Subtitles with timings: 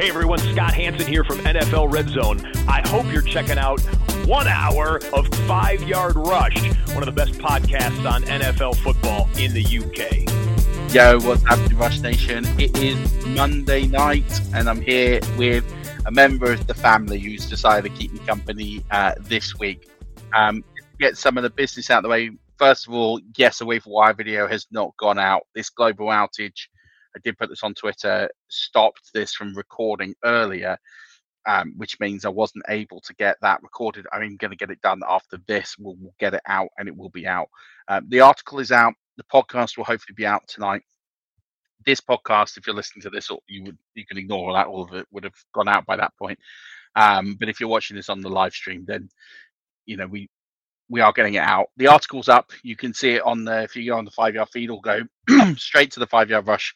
[0.00, 2.40] Hey everyone, Scott Hanson here from NFL Red Zone.
[2.66, 3.82] I hope you're checking out
[4.24, 6.56] one hour of Five Yard Rush,
[6.94, 10.94] one of the best podcasts on NFL football in the UK.
[10.94, 12.46] Yo, what's happening, Rush Nation?
[12.58, 15.70] It is Monday night, and I'm here with
[16.06, 19.86] a member of the family who's decided to keep me company uh, this week.
[20.32, 20.64] Um,
[20.98, 22.30] get some of the business out of the way.
[22.56, 25.42] First of all, yes, a waiver wire video has not gone out.
[25.54, 26.68] This global outage
[27.16, 30.78] I did put this on Twitter, stopped this from recording earlier,
[31.46, 34.06] um, which means I wasn't able to get that recorded.
[34.12, 35.76] I'm going to get it done after this.
[35.78, 37.48] We'll, we'll, get it out and it will be out.
[37.88, 38.94] Um, the article is out.
[39.16, 40.82] The podcast will hopefully be out tonight.
[41.86, 44.66] This podcast, if you're listening to this, you would you can ignore all that.
[44.66, 46.38] All of it would have gone out by that point.
[46.94, 49.08] Um, but if you're watching this on the live stream, then
[49.86, 50.28] you know we
[50.90, 51.68] we are getting it out.
[51.78, 52.50] The article's up.
[52.62, 54.80] You can see it on the if you go on the five yard feed, or
[54.82, 55.00] go
[55.56, 56.74] straight to the five yard rush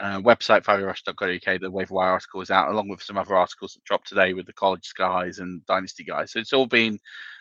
[0.00, 3.84] uh, website fiverush.co.uk the waiver wire article is out along with some other articles that
[3.84, 6.32] dropped today with the college guys and dynasty guys.
[6.32, 6.98] So it's all been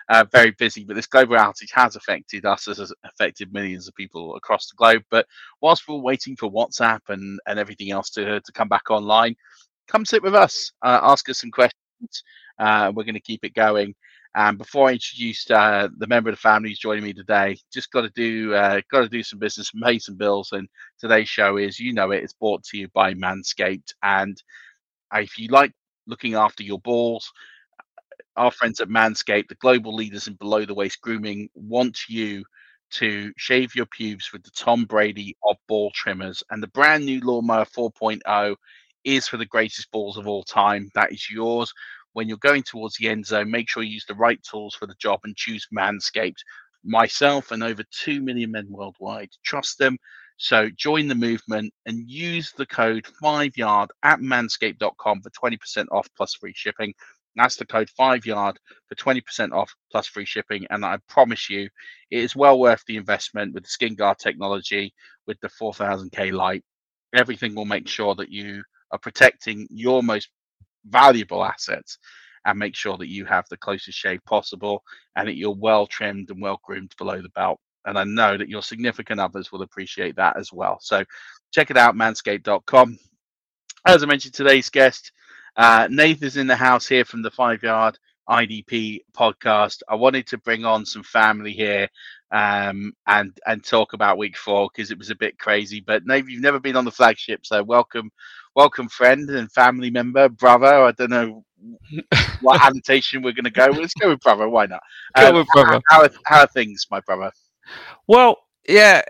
[0.10, 4.36] uh, very busy but this global outage has affected us as affected millions of people
[4.36, 5.04] across the globe.
[5.12, 5.28] But
[5.62, 9.36] whilst we're waiting for whatsapp and and everything else to to come back online
[9.88, 11.76] come sit with us uh, ask us some questions.
[12.60, 13.94] Uh, we're going to keep it going
[14.36, 17.90] and before I introduce uh, the member of the family who's joining me today, just
[17.92, 20.50] got to do uh, got to do some business, pay some bills.
[20.52, 20.68] And
[21.00, 23.94] today's show is, you know, it, it's brought to you by Manscaped.
[24.04, 24.42] And
[25.14, 25.72] if you like
[26.06, 27.32] looking after your balls,
[28.36, 32.44] our friends at Manscaped, the global leaders in below the waist grooming, want you
[32.92, 36.44] to shave your pubes with the Tom Brady of ball trimmers.
[36.52, 38.56] And the brand new Lawnmower 4.0
[39.06, 40.90] is for the greatest balls of all time.
[40.94, 41.72] That is yours
[42.16, 44.88] when you're going towards the end zone, make sure you use the right tools for
[44.88, 46.40] the job and choose Manscaped.
[46.86, 49.98] Myself and over 2 million men worldwide trust them.
[50.38, 56.34] So join the movement and use the code 5yard at manscaped.com for 20% off plus
[56.36, 56.94] free shipping.
[57.36, 58.56] That's the code 5yard
[58.88, 60.66] for 20% off plus free shipping.
[60.70, 61.68] And I promise you,
[62.12, 64.94] it is well worth the investment with the skin guard technology,
[65.28, 66.64] with the 4000K light.
[67.14, 70.30] Everything will make sure that you are protecting your most
[70.88, 71.98] valuable assets
[72.46, 74.84] and make sure that you have the closest shave possible
[75.16, 77.60] and that you're well trimmed and well groomed below the belt.
[77.86, 80.78] And I know that your significant others will appreciate that as well.
[80.82, 81.04] So
[81.52, 82.98] check it out, manscaped.com.
[83.86, 85.12] As I mentioned, today's guest,
[85.56, 87.98] uh, Nathan's in the house here from the Five Yard
[88.28, 89.82] IDP podcast.
[89.88, 91.88] I wanted to bring on some family here
[92.32, 95.80] um, and and talk about week four because it was a bit crazy.
[95.86, 98.12] But Nate, you've never been on the flagship, so welcome
[98.56, 100.86] welcome friend and family member, brother.
[100.86, 101.44] I don't know
[102.42, 103.80] what annotation we're going to go with.
[103.80, 104.50] Let's go with brother.
[104.50, 104.82] Why not?
[105.16, 105.82] Go um, with brother.
[105.90, 107.32] How are, how are things, my brother?
[108.08, 108.38] Well,
[108.68, 109.02] yeah,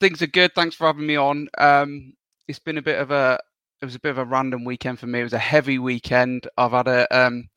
[0.00, 0.54] things are good.
[0.54, 1.48] Thanks for having me on.
[1.56, 2.12] Um,
[2.48, 3.38] it's been a bit of a
[3.80, 5.20] it was a bit of a random weekend for me.
[5.20, 6.48] It was a heavy weekend.
[6.56, 7.48] I've had a um,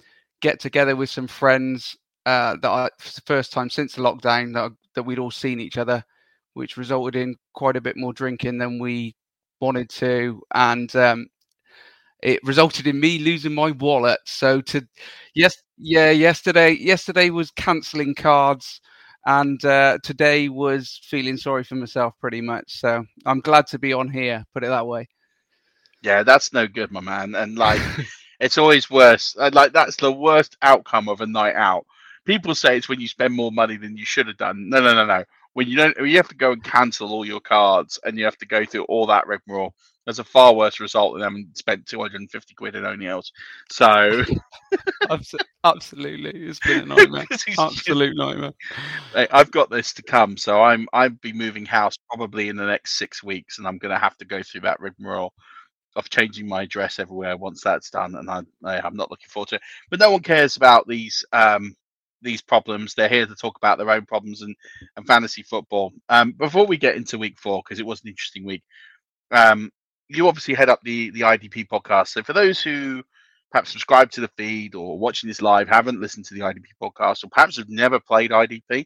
[0.41, 1.97] get together with some friends
[2.27, 5.59] uh, that I, for the first time since the lockdown that that we'd all seen
[5.59, 6.03] each other,
[6.53, 9.15] which resulted in quite a bit more drinking than we
[9.61, 11.27] wanted to, and um,
[12.21, 14.19] it resulted in me losing my wallet.
[14.25, 14.87] So to
[15.33, 18.81] yes, yeah, yesterday yesterday was cancelling cards
[19.25, 22.79] and uh, today was feeling sorry for myself pretty much.
[22.79, 24.43] So I'm glad to be on here.
[24.53, 25.07] Put it that way.
[26.03, 27.35] Yeah, that's no good, my man.
[27.35, 27.81] And like,
[28.39, 29.35] it's always worse.
[29.39, 31.85] Uh, like that's the worst outcome of a night out.
[32.25, 34.69] People say it's when you spend more money than you should have done.
[34.69, 35.23] No, no, no, no.
[35.53, 38.37] When you don't, you have to go and cancel all your cards, and you have
[38.37, 39.73] to go through all that rigmarole.
[40.05, 43.31] There's a far worse result than having spent 250 quid in only else.
[43.69, 44.23] So,
[45.63, 47.25] absolutely, it's been a nightmare.
[47.59, 48.53] Absolute nightmare.
[49.13, 52.97] I've got this to come, so I'm I'd be moving house probably in the next
[52.97, 55.33] six weeks, and I'm going to have to go through that rigmarole
[55.95, 59.49] of changing my address everywhere once that's done, and I, I am not looking forward
[59.49, 59.61] to it.
[59.89, 61.75] But no one cares about these um,
[62.21, 62.93] these problems.
[62.93, 64.55] They're here to talk about their own problems and,
[64.95, 65.91] and fantasy football.
[66.09, 68.63] Um, before we get into week four, because it was an interesting week,
[69.31, 69.71] um,
[70.07, 72.09] you obviously head up the the IDP podcast.
[72.09, 73.03] So for those who
[73.51, 77.23] perhaps subscribe to the feed or watching this live, haven't listened to the IDP podcast,
[77.23, 78.85] or perhaps have never played IDP,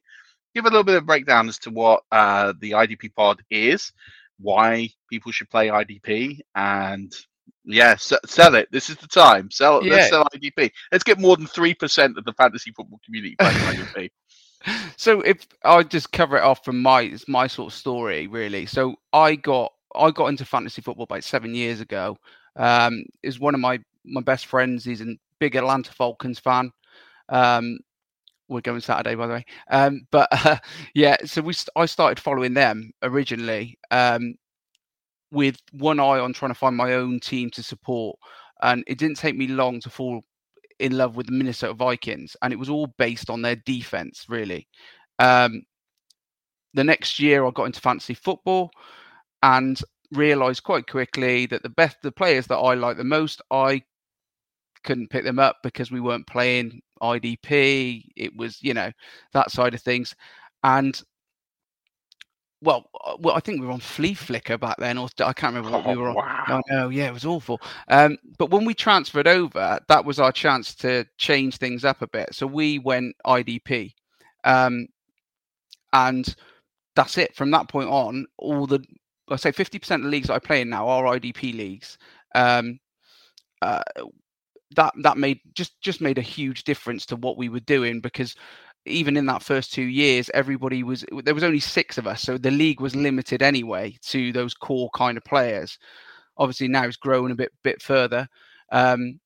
[0.53, 3.91] give a little bit of breakdown as to what uh, the IDP pod is,
[4.39, 7.13] why people should play IDP, and
[7.65, 8.69] yeah, sell it.
[8.71, 9.49] This is the time.
[9.51, 9.83] Sell.
[9.83, 9.95] Yeah.
[9.95, 10.71] Let's sell IDP.
[10.91, 14.09] Let's get more than three percent of the fantasy football community playing IDP.
[14.97, 18.65] So if I just cover it off from my it's my sort of story, really.
[18.65, 22.17] So I got I got into fantasy football about seven years ago.
[22.55, 24.85] Um, is one of my my best friends.
[24.85, 26.71] He's a big Atlanta Falcons fan.
[27.29, 27.79] Um,
[28.47, 29.45] we're going Saturday, by the way.
[29.69, 30.57] Um, but uh,
[30.93, 34.35] yeah, so we I started following them originally um,
[35.35, 38.17] with one eye on trying to find my own team to support,
[38.61, 40.23] and it didn't take me long to fall
[40.79, 44.67] in love with the Minnesota Vikings, and it was all based on their defense, really.
[45.19, 45.63] Um,
[46.73, 48.71] the next year, I got into fantasy football
[49.43, 49.79] and
[50.11, 53.81] realized quite quickly that the best the players that I like the most, I
[54.83, 58.05] couldn't pick them up because we weren't playing IDP.
[58.15, 58.91] It was, you know,
[59.33, 60.15] that side of things.
[60.63, 61.01] And
[62.65, 65.55] well, uh, well, I think we were on Flea Flicker back then, or I can't
[65.55, 66.15] remember what oh, we were on.
[66.15, 66.61] Wow.
[66.69, 67.61] No, yeah, it was awful.
[67.87, 72.07] Um, but when we transferred over, that was our chance to change things up a
[72.07, 72.33] bit.
[72.33, 73.93] So we went IDP,
[74.43, 74.87] um,
[75.93, 76.35] and
[76.95, 77.35] that's it.
[77.35, 78.83] From that point on, all the
[79.29, 81.97] I say 50% of the leagues that I play in now are IDP leagues.
[82.33, 82.79] Um,
[83.61, 83.81] uh,
[84.75, 88.35] that that made just just made a huge difference to what we were doing because
[88.85, 92.37] even in that first two years, everybody was there was only six of us, so
[92.37, 95.77] the league was limited anyway to those core kind of players.
[96.37, 98.27] Obviously, now it's grown a bit bit further,
[98.71, 99.19] um,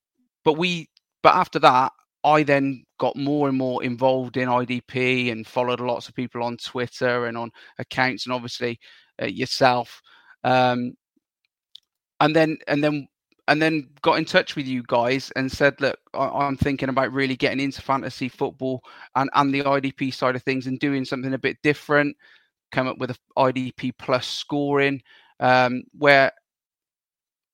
[0.45, 0.89] but we
[1.21, 1.91] but after that,
[2.23, 6.57] I then got more and more involved in IDP and followed lots of people on
[6.57, 8.79] Twitter and on accounts, and obviously
[9.21, 10.01] uh, yourself,
[10.45, 10.93] um,
[12.21, 13.08] and then and then
[13.49, 17.11] and then got in touch with you guys and said, look, I, am thinking about
[17.11, 18.83] really getting into fantasy football
[19.15, 22.15] and and the IDP side of things and doing something a bit different.
[22.71, 25.01] Come up with a IDP plus scoring
[25.39, 26.31] um, where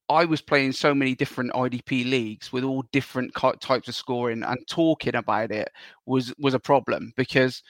[0.10, 4.60] I was playing so many different IDP leagues with all different types of scoring, and
[4.68, 5.70] talking about it
[6.06, 7.64] was was a problem because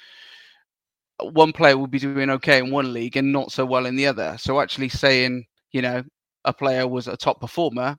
[1.22, 4.08] one player would be doing okay in one league and not so well in the
[4.08, 4.36] other.
[4.40, 6.04] So actually saying, you know,
[6.44, 7.98] a player was a top performer,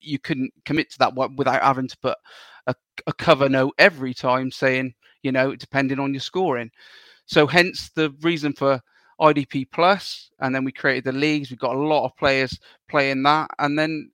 [0.00, 2.16] you couldn't commit to that without having to put
[2.66, 2.74] a,
[3.06, 6.70] a cover note every time saying, you know, depending on your scoring.
[7.26, 8.80] So hence the reason for
[9.20, 11.50] IDP Plus, and then we created the leagues.
[11.50, 14.10] We got a lot of players playing that, and then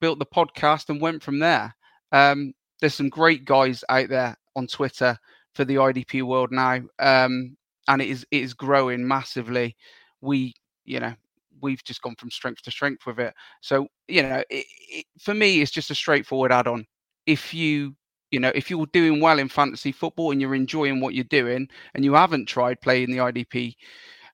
[0.00, 1.74] built the podcast and went from there.
[2.12, 5.18] Um, there's some great guys out there on Twitter
[5.54, 6.80] for the IDP world now.
[6.98, 7.56] Um,
[7.88, 9.76] and it is it is growing massively.
[10.20, 11.14] We, you know,
[11.60, 13.34] we've just gone from strength to strength with it.
[13.60, 16.86] So, you know, it, it, for me, it's just a straightforward add-on.
[17.26, 17.94] If you,
[18.30, 21.68] you know, if you're doing well in fantasy football and you're enjoying what you're doing,
[21.94, 23.74] and you haven't tried playing the IDP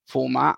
[0.07, 0.57] format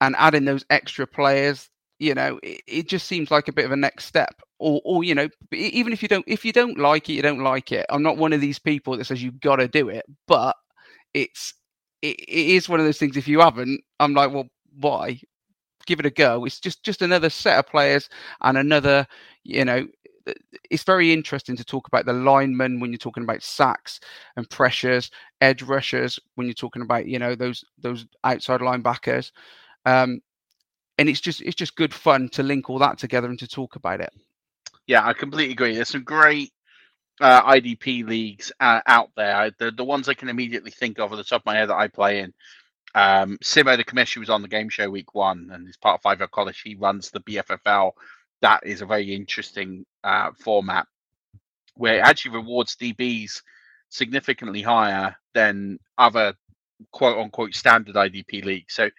[0.00, 1.68] and adding those extra players,
[1.98, 4.34] you know, it, it just seems like a bit of a next step.
[4.58, 7.42] Or, or you know, even if you don't, if you don't like it, you don't
[7.42, 7.86] like it.
[7.90, 10.56] I'm not one of these people that says you've got to do it, but
[11.14, 11.54] it's
[12.02, 13.16] it, it is one of those things.
[13.16, 15.20] If you haven't, I'm like, well, why?
[15.86, 16.44] Give it a go.
[16.44, 18.08] It's just just another set of players
[18.42, 19.06] and another,
[19.44, 19.86] you know,
[20.70, 24.00] it's very interesting to talk about the linemen when you're talking about sacks
[24.36, 29.30] and pressures, edge rushers when you're talking about you know those those outside linebackers,
[29.84, 30.20] um,
[30.98, 33.76] and it's just it's just good fun to link all that together and to talk
[33.76, 34.12] about it.
[34.86, 35.74] Yeah, I completely agree.
[35.74, 36.52] There's some great
[37.20, 39.50] uh, IDP leagues uh, out there.
[39.58, 41.76] The the ones I can immediately think of at the top of my head that
[41.76, 42.32] I play in.
[42.96, 46.02] Um, Simo, the commissioner, was on the game show week one, and he's part of
[46.02, 46.60] Five Yard College.
[46.64, 47.92] He runs the BFFL
[48.42, 50.86] that is a very interesting uh, format
[51.74, 53.42] where it actually rewards DBs
[53.88, 56.34] significantly higher than other
[56.92, 58.74] quote unquote standard IDP leagues.
[58.74, 58.90] So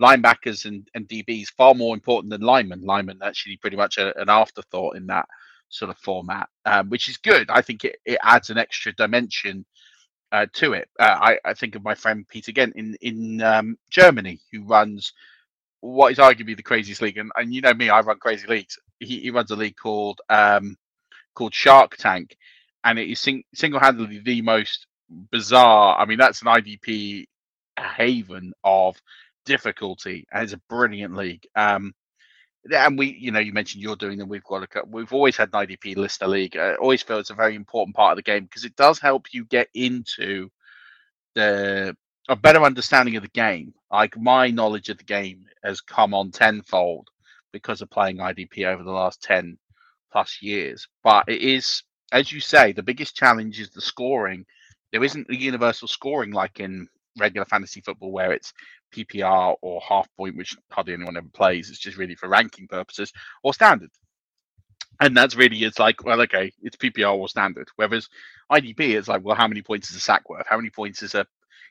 [0.00, 2.82] linebackers and, and DBs far more important than linemen.
[2.82, 5.26] Linemen actually pretty much a, an afterthought in that
[5.68, 7.50] sort of format, um, which is good.
[7.50, 9.64] I think it, it adds an extra dimension
[10.32, 10.88] uh, to it.
[10.98, 15.12] Uh, I, I think of my friend Peter Gent in in um, Germany, who runs
[15.80, 18.78] what is arguably the craziest league, and, and you know me, I run crazy leagues.
[18.98, 20.76] He, he runs a league called um,
[21.34, 22.36] called Shark Tank,
[22.84, 24.86] and it is sing- single handedly the most
[25.30, 25.98] bizarre.
[25.98, 27.26] I mean, that's an IDP
[27.78, 28.96] haven of
[29.44, 31.46] difficulty, and it's a brilliant league.
[31.54, 31.94] Um,
[32.70, 34.28] and we, you know, you mentioned you're doing them.
[34.28, 36.56] We've got a, we've always had an IDP lister league.
[36.56, 39.32] I always feel it's a very important part of the game because it does help
[39.32, 40.50] you get into
[41.34, 41.96] the
[42.28, 43.72] a better understanding of the game.
[43.90, 47.08] Like my knowledge of the game has come on tenfold
[47.52, 49.56] because of playing IDP over the last 10
[50.12, 50.88] plus years.
[51.04, 51.82] But it is,
[52.12, 54.44] as you say, the biggest challenge is the scoring.
[54.92, 58.52] There isn't a universal scoring like in regular fantasy football where it's
[59.04, 61.70] PPR or half point, which hardly anyone ever plays.
[61.70, 63.12] It's just really for ranking purposes
[63.42, 63.90] or standard.
[65.00, 67.68] And that's really, it's like, well, okay, it's PPR or standard.
[67.76, 68.08] Whereas
[68.50, 70.46] IDP, it's like, well, how many points is a sack worth?
[70.48, 71.26] How many points is a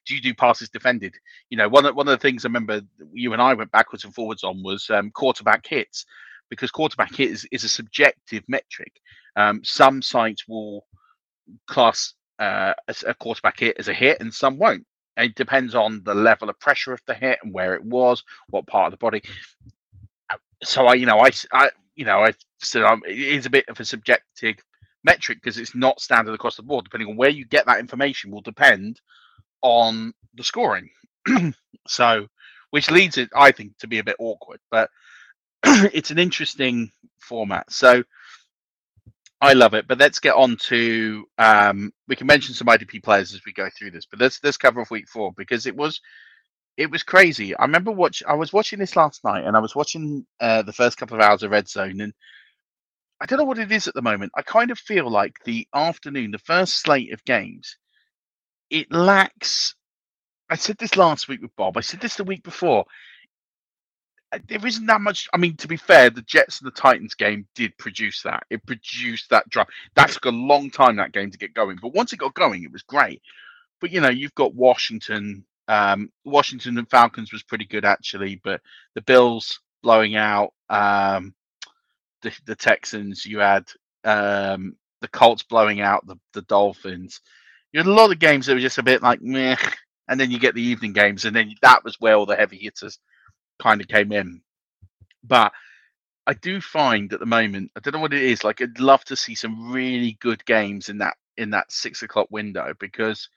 [0.05, 1.15] do you do passes defended?
[1.49, 4.03] You know, one of, one of the things I remember you and I went backwards
[4.03, 6.05] and forwards on was um, quarterback hits,
[6.49, 8.93] because quarterback hit is, is a subjective metric.
[9.35, 10.85] Um, some sites will
[11.67, 12.73] class uh,
[13.05, 14.85] a quarterback hit as a hit, and some won't.
[15.17, 18.67] It depends on the level of pressure of the hit and where it was, what
[18.67, 19.21] part of the body.
[20.63, 23.67] So I, you know, I, I you know, I said um, it is a bit
[23.69, 24.57] of a subjective
[25.03, 26.85] metric because it's not standard across the board.
[26.85, 28.99] Depending on where you get that information, will depend
[29.61, 30.89] on the scoring.
[31.87, 32.27] so,
[32.71, 34.89] which leads it, I think, to be a bit awkward, but
[35.63, 37.71] it's an interesting format.
[37.71, 38.03] So,
[39.41, 39.87] I love it.
[39.87, 43.69] But let's get on to um, we can mention some IDP players as we go
[43.77, 44.05] through this.
[44.05, 46.01] But let's let's cover off week four because it was
[46.77, 47.55] it was crazy.
[47.55, 50.73] I remember watch I was watching this last night and I was watching uh, the
[50.73, 52.13] first couple of hours of Red Zone and
[53.21, 54.31] I don't know what it is at the moment.
[54.35, 57.77] I kind of feel like the afternoon, the first slate of games,
[58.69, 59.75] it lacks.
[60.49, 61.77] I said this last week with Bob.
[61.77, 62.85] I said this the week before.
[64.31, 65.27] Uh, there isn't that much.
[65.33, 68.43] I mean, to be fair, the Jets and the Titans game did produce that.
[68.49, 69.67] It produced that drive.
[69.95, 72.63] That took a long time that game to get going, but once it got going,
[72.63, 73.21] it was great.
[73.81, 75.45] But you know, you've got Washington.
[75.67, 78.61] Um, Washington and Falcons was pretty good actually, but
[78.93, 81.33] the Bills blowing out um,
[82.21, 83.25] the, the Texans.
[83.25, 83.67] You had
[84.03, 87.21] um, the Colts blowing out the, the Dolphins
[87.75, 89.57] you had a lot of games that were just a bit like meh,
[90.07, 92.55] and then you get the evening games, and then that was where all the heavy
[92.57, 92.99] hitters
[93.59, 94.41] kind of came in.
[95.23, 95.51] But
[96.27, 98.43] I do find at the moment, I don't know what it is.
[98.43, 102.27] Like, I'd love to see some really good games in that in that six o'clock
[102.31, 103.27] window because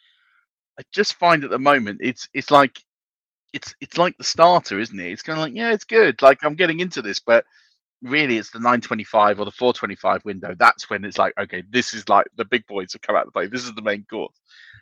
[0.79, 2.81] I just find at the moment it's it's like
[3.53, 5.13] it's it's like the starter, isn't it?
[5.13, 6.23] It's kind of like yeah, it's good.
[6.23, 7.45] Like I'm getting into this, but
[8.03, 12.09] really it's the 925 or the 425 window that's when it's like okay this is
[12.09, 14.37] like the big boys have come out to play this is the main course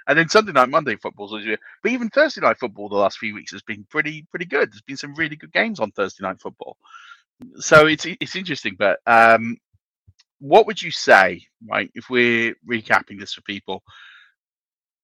[0.09, 1.29] and then sunday night monday football
[1.83, 4.83] but even thursday night football the last few weeks has been pretty pretty good there's
[4.83, 6.77] been some really good games on thursday night football
[7.57, 9.57] so it's it's interesting but um
[10.39, 13.83] what would you say right if we're recapping this for people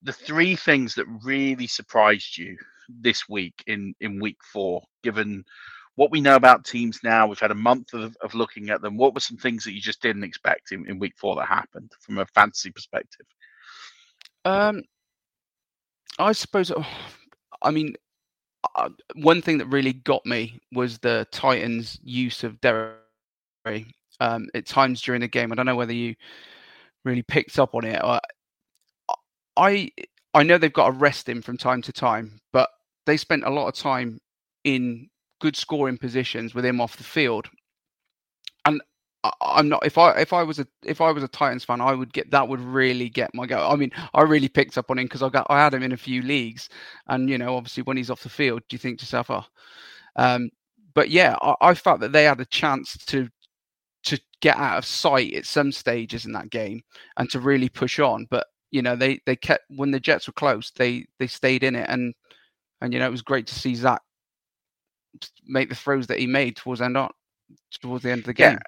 [0.02, 2.56] the three things that really surprised you
[2.88, 5.44] this week in in week four given
[5.96, 7.26] what we know about teams now.
[7.26, 8.96] We've had a month of, of looking at them.
[8.96, 11.92] What were some things that you just didn't expect in, in week four that happened
[12.00, 13.26] from a fantasy perspective?
[14.44, 14.82] Um,
[16.18, 16.70] I suppose.
[16.70, 16.86] Oh,
[17.62, 17.94] I mean,
[18.76, 22.96] uh, one thing that really got me was the Titans' use of Derrick
[24.20, 25.52] um, at times during the game.
[25.52, 26.14] I don't know whether you
[27.04, 28.02] really picked up on it.
[28.02, 28.20] Uh,
[29.56, 29.90] I
[30.34, 32.70] I know they've got to rest him from time to time, but
[33.06, 34.18] they spent a lot of time
[34.64, 35.08] in
[35.40, 37.48] good scoring positions with him off the field.
[39.24, 41.64] And I, am not if I if I was a if I was a Titans
[41.64, 43.68] fan, I would get that would really get my go.
[43.68, 45.92] I mean, I really picked up on him because I got I had him in
[45.92, 46.68] a few leagues,
[47.08, 49.44] and you know, obviously when he's off the field, do you think to yourself, oh,
[50.16, 50.50] um,
[50.94, 53.28] but yeah, I, I felt that they had a chance to
[54.04, 56.82] to get out of sight at some stages in that game
[57.16, 58.26] and to really push on.
[58.30, 61.76] But you know, they they kept when the Jets were close, they they stayed in
[61.76, 62.14] it, and
[62.80, 64.02] and you know, it was great to see Zach
[65.46, 67.10] make the throws that he made towards end on
[67.80, 68.52] towards the end of the game.
[68.52, 68.58] Yeah.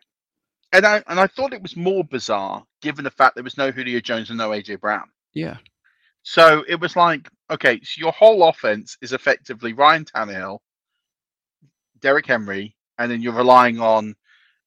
[0.75, 3.71] And I and I thought it was more bizarre given the fact there was no
[3.71, 5.09] Julio Jones and no AJ Brown.
[5.33, 5.59] Yeah.
[6.25, 10.59] So it was like, okay, so your whole offense is effectively Ryan Tannehill,
[12.01, 14.17] Derrick Henry, and then you're relying on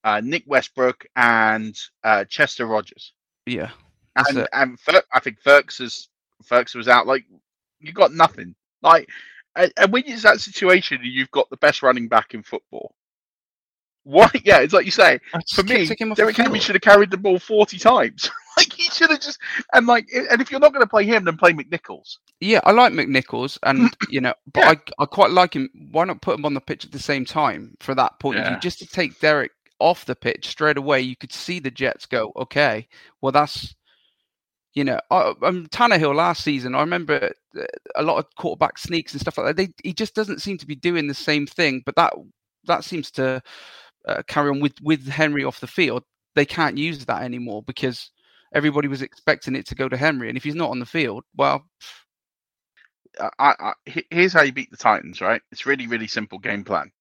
[0.05, 3.11] uh, Nick Westbrook and uh, Chester Rogers.
[3.45, 3.71] Yeah.
[4.15, 6.07] And and Fer- I think Ferks is
[6.45, 7.05] Ferks was out.
[7.05, 7.25] Like
[7.81, 8.55] you got nothing.
[8.81, 9.09] Like
[9.57, 12.95] and, and when it's that situation, you've got the best running back in football.
[14.07, 14.31] What?
[14.45, 15.19] Yeah, it's like you say.
[15.53, 15.85] For me,
[16.15, 18.29] Derrick Henry should have carried the ball forty times.
[18.57, 19.37] like he should have just
[19.73, 22.17] and like and if you're not going to play him, then play McNichols.
[22.39, 24.75] Yeah, I like McNichols, and you know, but yeah.
[24.99, 25.69] I I quite like him.
[25.91, 28.43] Why not put him on the pitch at the same time for that point yeah.
[28.43, 31.01] of view, just to take Derrick off the pitch straight away?
[31.01, 32.87] You could see the Jets go, okay,
[33.21, 33.75] well that's
[34.73, 37.63] you know, I, um, Tannehill last season, I remember uh,
[37.95, 39.57] a lot of quarterback sneaks and stuff like that.
[39.57, 42.13] They, he just doesn't seem to be doing the same thing, but that
[42.67, 43.41] that seems to
[44.07, 46.03] uh, carry on with with Henry off the field.
[46.35, 48.11] They can't use that anymore because
[48.53, 51.23] everybody was expecting it to go to Henry, and if he's not on the field,
[51.35, 51.65] well.
[53.39, 53.73] I, I,
[54.11, 55.41] here's how you beat the Titans, right?
[55.51, 56.91] It's really, really simple game plan.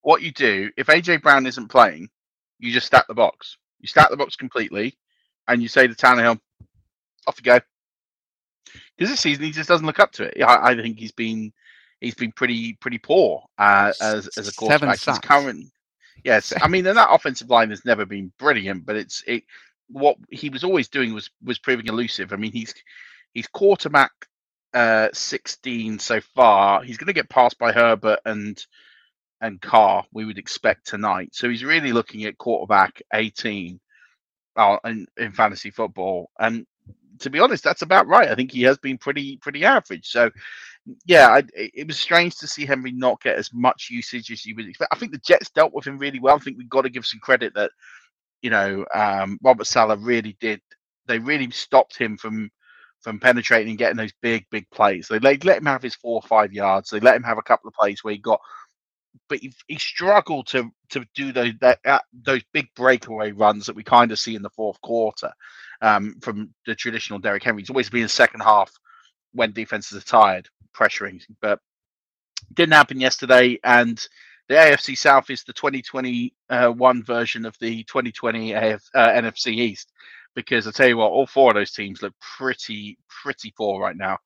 [0.00, 2.08] What you do, if AJ Brown isn't playing,
[2.58, 3.58] you just stack the box.
[3.80, 4.96] You stack the box completely,
[5.48, 6.40] and you say to Tannehill,
[7.26, 7.60] off you go.
[8.96, 10.42] Because this season he just doesn't look up to it.
[10.42, 11.52] I, I think he's been
[12.00, 15.00] he's been pretty pretty poor uh, as as a quarterback.
[15.00, 15.66] His current,
[16.24, 19.44] yes, I mean, and that offensive line has never been brilliant, but it's it.
[19.88, 22.32] What he was always doing was was proving elusive.
[22.32, 22.74] I mean, he's
[23.34, 24.12] he's quarterback
[24.74, 26.82] uh, 16 so far.
[26.82, 28.64] He's going to get passed by Herbert and
[29.40, 30.04] and Carr.
[30.12, 31.30] We would expect tonight.
[31.32, 33.80] So he's really looking at quarterback 18
[34.56, 36.66] uh, in, in fantasy football, and
[37.20, 38.28] to be honest, that's about right.
[38.28, 40.08] I think he has been pretty pretty average.
[40.08, 40.30] So,
[41.04, 44.54] yeah, I, it was strange to see Henry not get as much usage as you
[44.56, 44.94] would expect.
[44.94, 46.36] I think the Jets dealt with him really well.
[46.36, 47.70] I think we've got to give some credit that
[48.42, 50.60] you know um, Robert Saleh really did.
[51.06, 52.50] They really stopped him from
[53.00, 55.08] from penetrating and getting those big big plays.
[55.08, 56.90] They let, let him have his four or five yards.
[56.90, 58.40] They let him have a couple of plays where he got
[59.28, 63.76] but he, he, struggled to to do those that, uh, those big breakaway runs that
[63.76, 65.32] we kind of see in the fourth quarter
[65.82, 67.62] um, from the traditional Derrick Henry.
[67.62, 68.72] He's always been the second half
[69.32, 71.60] when defenses are tired, pressuring, but
[72.54, 73.58] didn't happen yesterday.
[73.64, 73.98] And
[74.48, 79.92] the AFC South is the 2021 version of the 2020 AF, uh, NFC East
[80.36, 83.96] because I tell you what, all four of those teams look pretty pretty poor right
[83.96, 84.18] now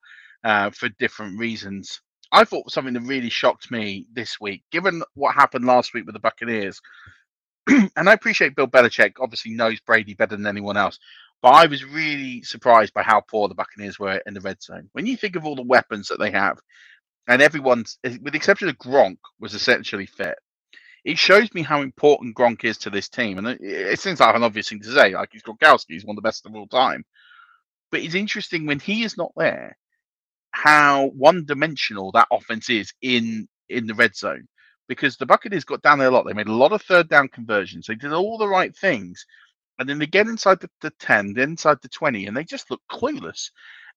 [0.45, 2.03] uh, for different reasons.
[2.33, 6.15] I thought something that really shocked me this week, given what happened last week with
[6.15, 6.81] the Buccaneers.
[7.69, 10.99] and I appreciate Bill Belichick obviously knows Brady better than anyone else.
[11.43, 14.91] But I was really surprised by how poor the Buccaneers were in the red zone.
[14.93, 16.59] When you think of all the weapons that they have,
[17.29, 20.37] and everyone's, eh, with the exception of Gronk, was essentially fit.
[21.05, 23.39] It shows me how important Gronk is to this team.
[23.39, 25.15] And it, it seems like an obvious thing to say.
[25.15, 27.05] Like he's Gronkowski, he's one of the best of all time.
[27.91, 29.77] But it's interesting when he is not there,
[30.51, 34.47] how one-dimensional that offense is in in the red zone.
[34.89, 36.27] Because the Buccaneers got down there a lot.
[36.27, 37.87] They made a lot of third down conversions.
[37.87, 39.25] They did all the right things
[39.81, 42.71] and then they get inside the, the 10, then inside the 20, and they just
[42.71, 43.51] look clueless.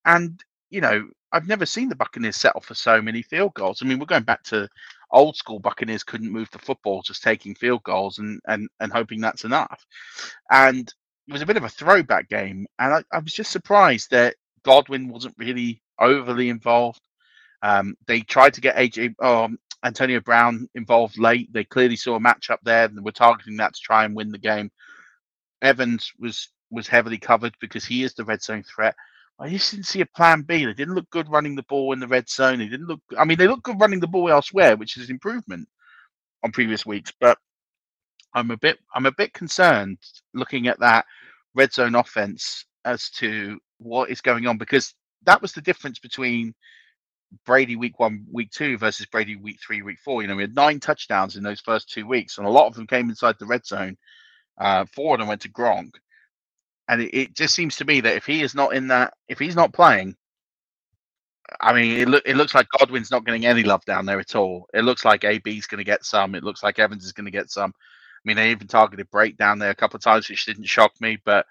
[0.06, 3.82] And, you know, I've never seen the Buccaneers settle for so many field goals.
[3.82, 4.70] I mean, we're going back to
[5.12, 9.20] old school Buccaneers couldn't move the football, just taking field goals and, and, and hoping
[9.20, 9.86] that's enough.
[10.50, 10.88] And
[11.28, 12.66] it was a bit of a throwback game.
[12.80, 17.02] And I, I was just surprised that Godwin wasn't really overly involved.
[17.62, 21.52] Um, they tried to get AJ um, Antonio Brown involved late.
[21.52, 24.38] They clearly saw a matchup there and were targeting that to try and win the
[24.38, 24.72] game.
[25.64, 28.96] Evans was was heavily covered because he is the red zone threat.
[29.40, 30.66] I just didn't see a plan B.
[30.66, 32.60] They didn't look good running the ball in the red zone.
[32.60, 33.02] They didn't look.
[33.18, 35.68] I mean, they look good running the ball elsewhere, which is an improvement
[36.44, 37.12] on previous weeks.
[37.20, 37.38] But
[38.34, 39.98] I'm a bit I'm a bit concerned
[40.34, 41.06] looking at that
[41.56, 46.54] red zone offense as to what is going on because that was the difference between
[47.46, 50.22] Brady week one, week two versus Brady week three, week four.
[50.22, 52.76] You know, we had nine touchdowns in those first two weeks, and a lot of
[52.76, 53.98] them came inside the red zone
[54.58, 55.92] uh, forward and went to Gronk.
[56.88, 59.40] And it, it, just seems to me that if he is not in that, if
[59.40, 60.16] he's not playing,
[61.62, 64.36] I mean, it, look, it looks like Godwin's not getting any love down there at
[64.36, 64.68] all.
[64.74, 66.36] It looks like AB's going to get some.
[66.36, 67.74] It looks like Evans is going to get some.
[67.76, 70.94] I mean, they even targeted Brate down there a couple of times, which didn't shock
[71.00, 71.46] me, but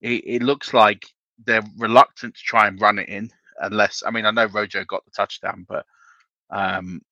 [0.00, 1.06] it, it looks like
[1.44, 5.04] they're reluctant to try and run it in unless, I mean, I know Rojo got
[5.04, 5.84] the touchdown, but
[6.50, 7.02] um,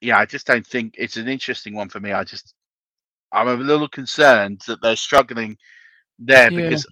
[0.00, 2.12] yeah, I just don't think it's an interesting one for me.
[2.12, 2.54] I just
[3.34, 5.58] I'm a little concerned that they're struggling
[6.18, 6.62] there Yeah.
[6.62, 6.86] because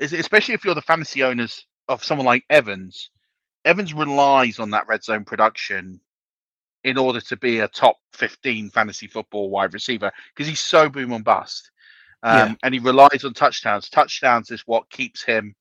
[0.00, 3.10] es- especially if you're the fantasy owners of someone like Evans,
[3.64, 6.00] Evans relies on that red zone production
[6.84, 11.12] in order to be a top 15 fantasy football wide receiver because he's so boom
[11.12, 11.70] and bust.
[12.22, 12.54] Um, Yeah.
[12.62, 13.90] And he relies on touchdowns.
[13.90, 15.54] Touchdowns is what keeps him,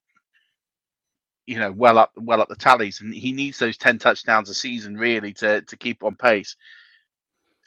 [1.48, 4.54] you know, well up, well up the tallies, and he needs those 10 touchdowns a
[4.54, 6.56] season really to to keep on pace.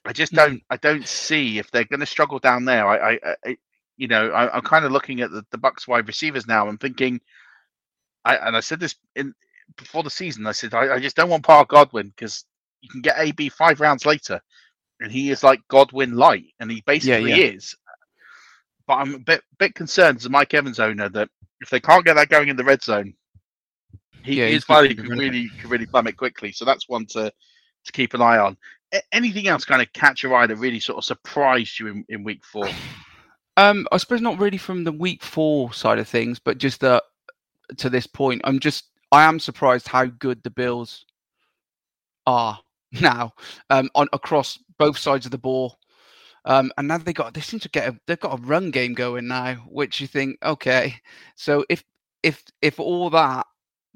[0.09, 2.88] I just don't, I don't see if they're going to struggle down there.
[2.88, 3.57] I, I, I
[3.99, 6.66] you know, I, I'm kind of looking at the, the Bucks wide receivers now.
[6.66, 7.21] I'm thinking,
[8.25, 9.35] I and I said this in
[9.77, 10.47] before the season.
[10.47, 12.47] I said I, I just don't want Park Godwin because
[12.81, 14.40] you can get AB five rounds later,
[15.01, 17.53] and he is like Godwin light, and he basically yeah.
[17.53, 17.77] is.
[18.87, 21.29] But I'm a bit bit concerned as a Mike Evans owner that
[21.61, 23.12] if they can't get that going in the red zone,
[24.25, 25.07] he, Yeah, his value it.
[25.07, 26.53] really could really plummet quickly.
[26.53, 27.31] So that's one to
[27.85, 28.57] to keep an eye on.
[29.12, 32.24] Anything else kind of catch your eye that really sort of surprised you in, in
[32.24, 32.68] week four?
[33.57, 37.01] Um, I suppose not really from the week four side of things, but just uh,
[37.77, 41.05] to this point, I'm just I am surprised how good the Bills
[42.27, 42.59] are
[43.01, 43.33] now
[43.70, 45.79] um, on across both sides of the ball.
[46.44, 48.94] Um, and now they got they seem to get a, they've got a run game
[48.94, 50.94] going now, which you think okay.
[51.35, 51.85] So if
[52.22, 53.46] if if all that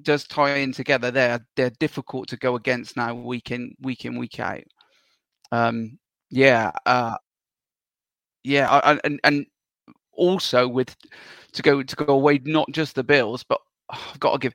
[0.02, 4.18] does tie in together, they're they're difficult to go against now week in week in
[4.18, 4.64] week out.
[5.52, 5.98] Um,
[6.30, 7.16] yeah, uh,
[8.44, 9.46] yeah, I, and and
[10.14, 10.96] also with
[11.54, 13.60] to go to go away not just the Bills, but
[13.90, 14.54] I've got to give.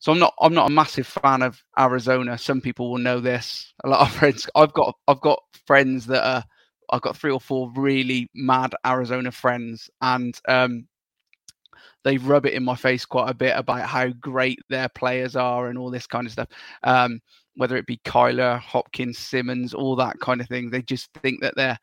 [0.00, 2.38] So I'm not I'm not a massive fan of Arizona.
[2.38, 3.72] Some people will know this.
[3.84, 4.48] A lot of friends.
[4.56, 6.44] I've got I've got friends that are.
[6.90, 10.86] I've got three or four really mad Arizona friends, and um,
[12.04, 15.68] they rub it in my face quite a bit about how great their players are
[15.68, 16.48] and all this kind of stuff.
[16.82, 17.20] Um,
[17.56, 20.70] whether it be Kyler, Hopkins, Simmons, all that kind of thing.
[20.70, 21.78] They just think that they're.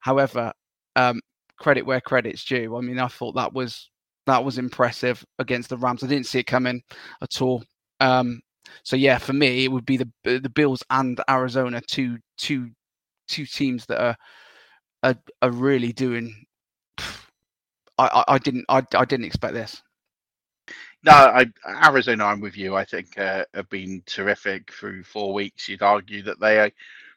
[0.00, 0.52] However,
[0.94, 1.20] um,
[1.58, 2.76] credit where credit's due.
[2.76, 3.90] I mean, I thought that was
[4.26, 6.02] that was impressive against the Rams.
[6.02, 6.82] I didn't see it coming
[7.22, 7.64] at all.
[8.00, 8.40] Um,
[8.82, 12.70] so yeah, for me, it would be the the Bills and Arizona, two two
[13.28, 14.16] two teams that are
[15.02, 16.34] are, are really doing.
[17.98, 19.82] I, I, I didn't I, I didn't expect this.
[21.06, 21.46] No, I,
[21.88, 22.76] Arizona, I'm with you.
[22.76, 25.68] I think uh, have been terrific through four weeks.
[25.68, 26.70] You'd argue that they uh,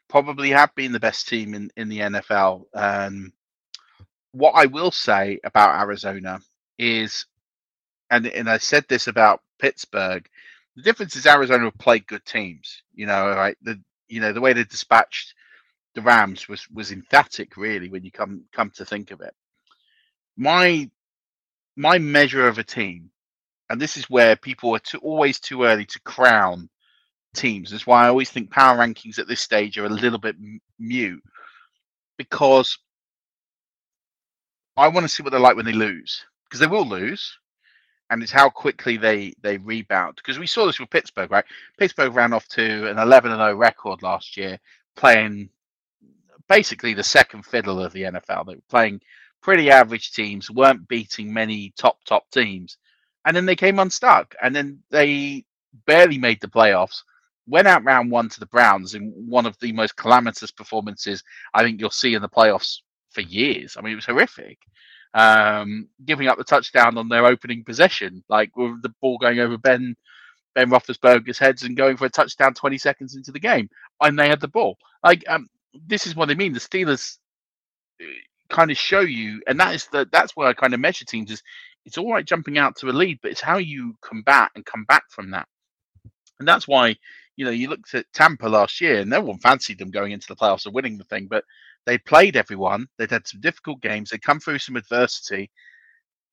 [0.09, 2.65] probably have been the best team in, in the NFL.
[2.75, 3.33] Um,
[4.33, 6.39] what I will say about Arizona
[6.79, 7.27] is,
[8.11, 10.27] and and I said this about Pittsburgh,
[10.75, 12.83] the difference is Arizona have played good teams.
[12.95, 13.57] You know, right?
[13.63, 15.35] The you know the way they dispatched
[15.95, 19.33] the Rams was was emphatic, really, when you come come to think of it.
[20.37, 20.89] My
[21.77, 23.11] my measure of a team
[23.69, 26.69] and this is where people are too, always too early to crown
[27.35, 27.71] teams.
[27.71, 30.59] That's why I always think power rankings at this stage are a little bit m-
[30.79, 31.23] mute
[32.17, 32.77] because
[34.75, 37.37] I want to see what they're like when they lose because they will lose,
[38.09, 40.15] and it's how quickly they they rebound.
[40.15, 41.45] Because we saw this with Pittsburgh, right?
[41.77, 44.59] Pittsburgh ran off to an 11 and 0 record last year,
[44.95, 45.49] playing
[46.47, 48.47] basically the second fiddle of the NFL.
[48.47, 49.01] They were playing
[49.41, 52.77] pretty average teams, weren't beating many top top teams
[53.25, 55.45] and then they came unstuck, and then they
[55.85, 57.01] barely made the playoffs.
[57.47, 61.63] Went out round one to the Browns in one of the most calamitous performances I
[61.63, 62.77] think you'll see in the playoffs
[63.09, 63.75] for years.
[63.77, 64.59] I mean, it was horrific.
[65.15, 69.57] Um, giving up the touchdown on their opening possession, like with the ball going over
[69.57, 69.95] Ben
[70.55, 73.69] Ben Roethlisberger's heads and going for a touchdown 20 seconds into the game,
[74.01, 74.77] and they had the ball.
[75.03, 75.49] Like um,
[75.87, 76.53] this is what I mean.
[76.53, 77.17] The Steelers
[78.01, 78.05] uh,
[78.49, 81.31] kind of show you, and that is the that's where I kind of measure teams
[81.31, 81.41] is
[81.85, 84.85] it's all right jumping out to a lead, but it's how you combat and come
[84.85, 85.47] back from that.
[86.39, 86.95] And that's why,
[87.35, 90.27] you know, you looked at Tampa last year, and no one fancied them going into
[90.27, 91.43] the playoffs or winning the thing, but
[91.85, 92.87] they played everyone.
[92.97, 94.09] They'd had some difficult games.
[94.09, 95.49] They'd come through some adversity.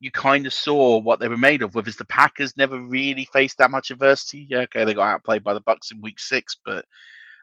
[0.01, 1.75] You kind of saw what they were made of.
[1.75, 4.47] Whereas the Packers never really faced that much adversity.
[4.51, 6.85] Yeah, okay, they got outplayed by the Bucks in Week Six, but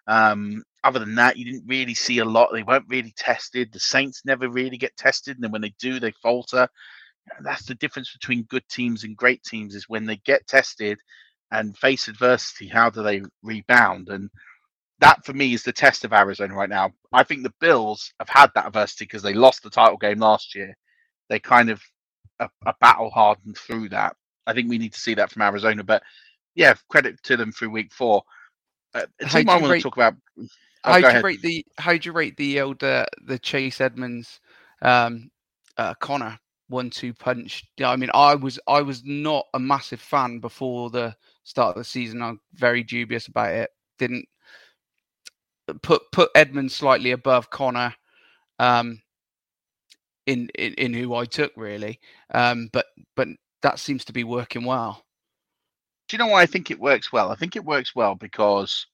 [0.08, 2.50] um, other than that, you didn't really see a lot.
[2.52, 3.72] They weren't really tested.
[3.72, 6.68] The Saints never really get tested, and then when they do, they falter.
[7.42, 11.00] That's the difference between good teams and great teams is when they get tested
[11.52, 14.10] and face adversity, how do they rebound?
[14.10, 14.30] And
[15.00, 16.92] that for me is the test of Arizona right now.
[17.12, 20.56] I think the Bills have had that adversity because they lost the title game last
[20.56, 20.76] year.
[21.30, 21.82] They kind of
[22.40, 24.16] a, are battle hardened through that.
[24.46, 25.84] I think we need to see that from Arizona.
[25.84, 26.04] But
[26.56, 28.24] yeah, credit to them through week four.
[28.94, 30.16] Uh, How do I you want rate- to talk about.
[30.86, 31.24] Oh, how do you ahead.
[31.24, 34.40] rate the how do you rate the old uh, the Chase Edmonds
[34.82, 35.32] um,
[35.78, 36.38] uh, Connor
[36.74, 37.64] one two punch?
[37.78, 41.82] Yeah, I mean, I was I was not a massive fan before the start of
[41.82, 42.22] the season.
[42.22, 43.70] I'm very dubious about it.
[44.00, 44.28] Didn't
[45.82, 47.96] put put Edmonds slightly above Connor.
[48.60, 49.02] Um,
[50.26, 52.00] in, in in who I took really,
[52.34, 53.28] um, but but
[53.62, 55.04] that seems to be working well.
[56.08, 57.30] Do you know why I think it works well?
[57.30, 58.86] I think it works well because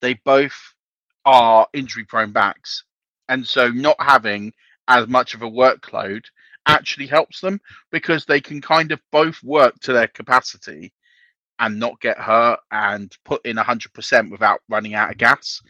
[0.00, 0.54] they both
[1.24, 2.84] are injury prone backs,
[3.28, 4.52] and so not having
[4.88, 6.24] as much of a workload
[6.66, 10.92] actually helps them because they can kind of both work to their capacity
[11.58, 15.62] and not get hurt and put in 100% without running out of gas.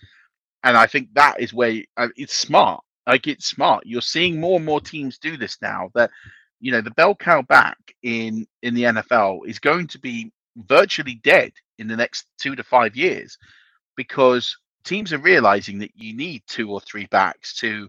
[0.64, 2.82] And I think that is where uh, it's smart.
[3.06, 3.87] Like it's smart.
[3.87, 6.11] You're seeing more and more teams do this now that
[6.59, 11.20] you know the bell cow back in in the NFL is going to be virtually
[11.22, 13.38] dead in the next 2 to 5 years
[13.96, 17.88] because teams are realizing that you need two or three backs to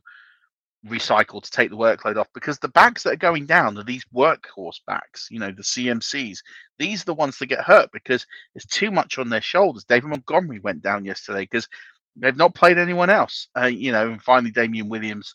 [0.86, 4.06] recycle to take the workload off because the backs that are going down are these
[4.14, 6.40] workhorse backs, you know, the CMCs.
[6.80, 9.84] These are the ones that get hurt because it's too much on their shoulders.
[9.86, 11.68] David Montgomery went down yesterday because
[12.16, 13.48] they've not played anyone else.
[13.58, 15.34] Uh, you know, and finally Damien Williams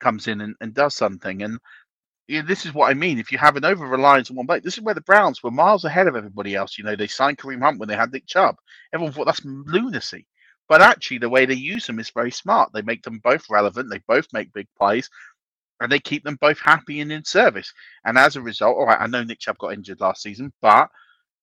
[0.00, 1.42] comes in and, and does something.
[1.42, 1.58] And
[2.26, 3.18] you know, this is what I mean.
[3.18, 5.50] If you have an over reliance on one back, this is where the Browns were
[5.50, 6.78] miles ahead of everybody else.
[6.78, 8.56] You know, they signed Kareem Hunt when they had Nick Chubb.
[8.92, 10.26] Everyone thought that's lunacy.
[10.68, 12.72] But actually, the way they use them is very smart.
[12.72, 13.90] They make them both relevant.
[13.90, 15.10] They both make big plays,
[15.80, 17.72] and they keep them both happy and in service.
[18.04, 20.88] And as a result, all right, I know Nick Chubb got injured last season, but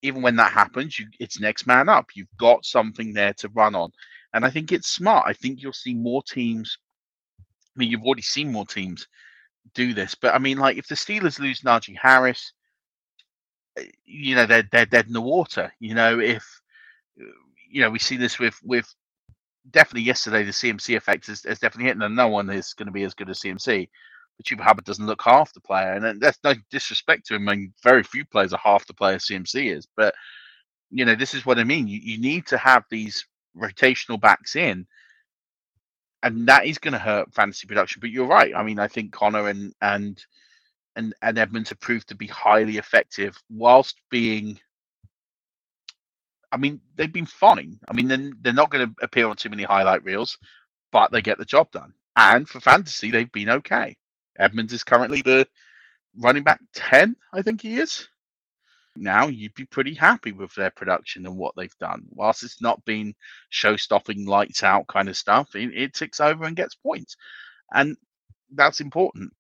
[0.02, 2.08] even when that happens, you, it's next man up.
[2.16, 3.92] You've got something there to run on,
[4.34, 5.26] and I think it's smart.
[5.28, 6.78] I think you'll see more teams.
[7.40, 9.08] I mean, you've already seen more teams
[9.76, 12.54] do this, but I mean, like if the Steelers lose Najee Harris,
[13.78, 15.72] eh, you know they're they're dead in the water.
[15.80, 16.44] You know if
[17.70, 18.92] you know we see this with with
[19.70, 22.92] definitely yesterday the CMC effect is, is definitely hitting, and no one is going to
[22.92, 23.88] be as good as CMC.
[24.38, 27.48] But Chuba Hubbard doesn't look half the player, and that's no disrespect to him.
[27.48, 29.88] I mean, very few players are half the player CMC is.
[29.96, 30.16] But
[30.90, 31.88] you know, this is what I mean.
[31.88, 33.26] You you need to have these
[33.58, 34.88] rotational backs in,
[36.24, 38.00] and that is going to hurt fantasy production.
[38.00, 38.54] But you're right.
[38.56, 40.24] I mean, I think Connor and and
[40.96, 44.60] and and Edmonds have proved to be highly effective whilst being
[46.52, 47.80] I mean, they've been fine.
[47.88, 50.38] I mean, they're, they're not going to appear on too many highlight reels,
[50.92, 51.94] but they get the job done.
[52.16, 53.96] And for fantasy, they've been okay.
[54.38, 55.48] Edmonds is currently the
[56.18, 58.08] running back 10, I think he is.
[58.98, 62.04] Now, you'd be pretty happy with their production and what they've done.
[62.10, 63.16] Whilst it's not been
[63.50, 67.16] show stopping, lights out kind of stuff, it, it ticks over and gets points.
[67.74, 67.96] And
[68.54, 69.32] that's important.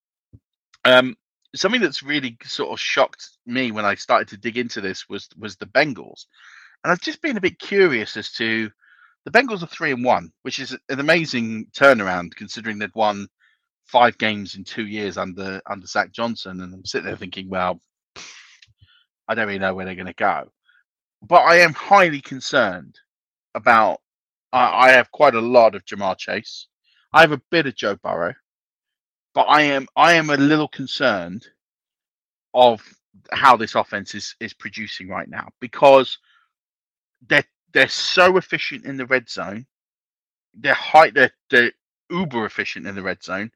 [0.85, 1.17] Um,
[1.53, 5.27] something that's really sort of shocked me when I started to dig into this was
[5.37, 6.25] was the Bengals.
[6.83, 8.71] And I've just been a bit curious as to
[9.25, 13.27] the Bengals are three and one, which is an amazing turnaround considering they'd won
[13.85, 16.61] five games in two years under under Zach Johnson.
[16.61, 17.79] And I'm sitting there thinking, well,
[19.27, 20.51] I don't really know where they're going to go.
[21.21, 22.97] But I am highly concerned
[23.53, 23.99] about.
[24.53, 26.67] I, I have quite a lot of Ja'Marr Chase.
[27.13, 28.33] I have a bit of Joe Burrow,
[29.33, 31.45] but I am I am a little concerned
[32.53, 32.81] of
[33.31, 36.17] how this offense is is producing right now because
[37.27, 39.65] they're they're so efficient in the red zone.
[40.53, 41.11] They're high.
[41.11, 41.71] They're they're
[42.09, 43.51] uber efficient in the red zone,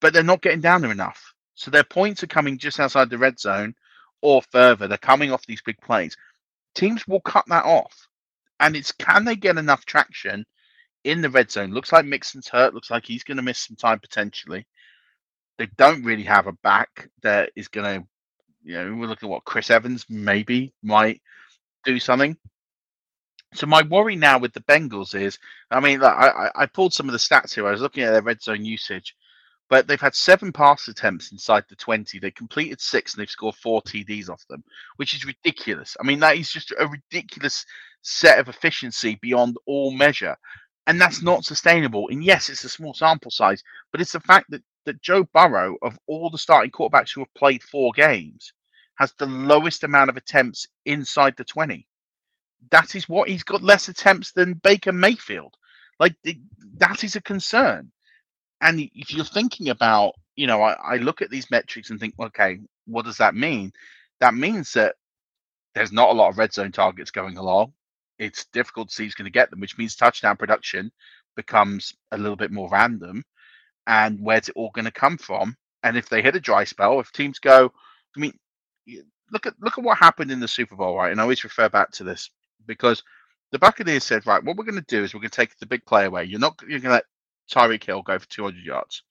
[0.00, 1.34] but they're not getting down there enough.
[1.54, 3.74] So their points are coming just outside the red zone
[4.22, 4.88] or further.
[4.88, 6.16] They're coming off these big plays.
[6.74, 8.08] Teams will cut that off,
[8.60, 10.44] and it's can they get enough traction
[11.04, 11.72] in the red zone?
[11.72, 12.74] Looks like Mixon's hurt.
[12.74, 14.66] Looks like he's going to miss some time potentially.
[15.58, 18.06] They don't really have a back that is going to,
[18.64, 21.22] you know, we're looking at what Chris Evans maybe might
[21.84, 22.36] do something.
[23.54, 25.38] So my worry now with the Bengals is,
[25.70, 27.66] I mean, I, I pulled some of the stats here.
[27.66, 29.14] I was looking at their red zone usage,
[29.70, 32.18] but they've had seven pass attempts inside the 20.
[32.18, 34.64] They completed six and they've scored four TDs off them,
[34.96, 35.96] which is ridiculous.
[36.00, 37.64] I mean, that is just a ridiculous
[38.02, 40.36] set of efficiency beyond all measure.
[40.88, 42.08] And that's not sustainable.
[42.08, 43.62] And yes, it's a small sample size,
[43.92, 47.34] but it's the fact that, that Joe Burrow, of all the starting quarterbacks who have
[47.34, 48.52] played four games,
[48.96, 51.86] has the lowest amount of attempts inside the 20
[52.70, 55.54] that is what he's got less attempts than Baker Mayfield.
[56.00, 56.14] Like
[56.78, 57.90] that is a concern.
[58.60, 62.14] And if you're thinking about, you know, I, I look at these metrics and think,
[62.18, 63.72] okay, what does that mean?
[64.20, 64.96] That means that
[65.74, 67.72] there's not a lot of red zone targets going along.
[68.18, 70.90] It's difficult to see who's going to get them, which means touchdown production
[71.36, 73.24] becomes a little bit more random.
[73.86, 75.56] And where's it all going to come from?
[75.82, 77.70] And if they hit a dry spell, if teams go,
[78.16, 78.32] I mean,
[79.30, 81.10] look at look at what happened in the Super Bowl, right?
[81.10, 82.30] And I always refer back to this
[82.66, 83.02] because
[83.52, 85.66] the Buccaneers said, right, what we're going to do is we're going to take the
[85.66, 86.24] big play away.
[86.24, 87.04] You're not you're going to let
[87.52, 89.02] Tyreek Hill go for 200 yards.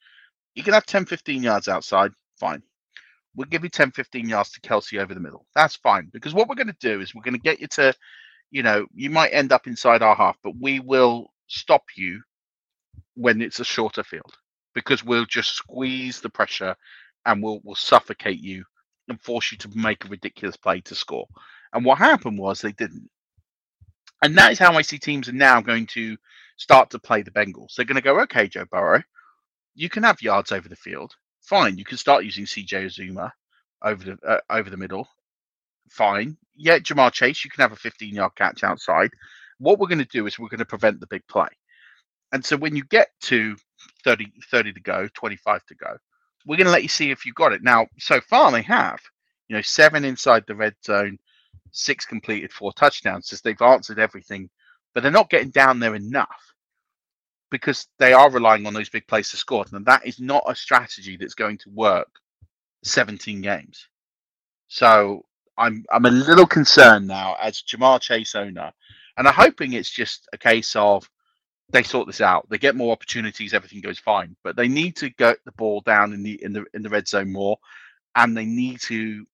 [0.55, 2.11] You can have 10, 15 yards outside.
[2.39, 2.63] Fine.
[3.35, 5.45] We'll give you 10, 15 yards to Kelce over the middle.
[5.55, 6.09] That's fine.
[6.13, 7.93] Because what we're going to do is we're going to get you to,
[8.51, 12.21] you know, you might end up inside our half, but we will stop you
[13.15, 14.33] when it's a shorter field
[14.75, 16.75] because we'll just squeeze the pressure
[17.25, 18.63] and we'll we'll suffocate you
[19.09, 21.27] and force you to make a ridiculous play to score.
[21.73, 23.09] And what happened was they didn't.
[24.23, 26.17] And that is how I see teams are now going to
[26.57, 27.75] start to play the Bengals.
[27.75, 29.03] They're going to go, okay, Joe Burrow,
[29.75, 31.13] you can have yards over the field.
[31.41, 33.31] Fine, you can start using CJ Uzomah
[33.83, 35.07] over the uh, over the middle.
[35.91, 36.37] Fine.
[36.55, 39.11] Yeah, Ja'Marr Chase, you can have a 15 yard catch outside.
[39.59, 41.49] What we're going to do is we're going to prevent the big play.
[42.31, 43.57] And so when you get to
[44.05, 45.97] 30, 30 to go, 25 to go,
[46.45, 47.63] we're going to let you see if you got it.
[47.63, 48.99] Now, so far they have,
[49.49, 51.19] you know, seven inside the red zone,
[51.73, 53.33] six completed, four touchdowns.
[53.33, 54.49] As they've answered everything,
[54.93, 56.53] but they're not getting down there enough
[57.51, 59.65] because they are relying on those big plays to score.
[59.71, 62.09] And that is not a strategy that's going to work
[62.83, 63.87] 17 games.
[64.69, 65.25] So
[65.57, 68.71] I'm I'm a little concerned now as Ja'Marr Chase owner,
[69.17, 71.09] and I'm hoping it's just a case of
[71.69, 72.47] they sort this out.
[72.49, 74.35] They get more opportunities, everything goes fine.
[74.43, 77.07] But they need to get the ball down in the in the in the red
[77.07, 77.57] zone more,
[78.15, 79.25] and they need to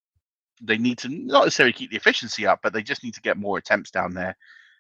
[0.61, 3.37] they need to not necessarily keep the efficiency up, but they just need to get
[3.37, 4.35] more attempts down there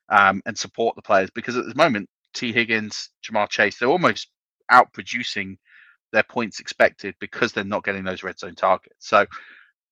[0.09, 4.29] um, and support the players because at the moment, Tee Higgins, Ja'Marr Chase, they're almost
[4.69, 5.57] out producing
[6.11, 9.07] their points expected because they're not getting those red zone targets.
[9.07, 9.25] So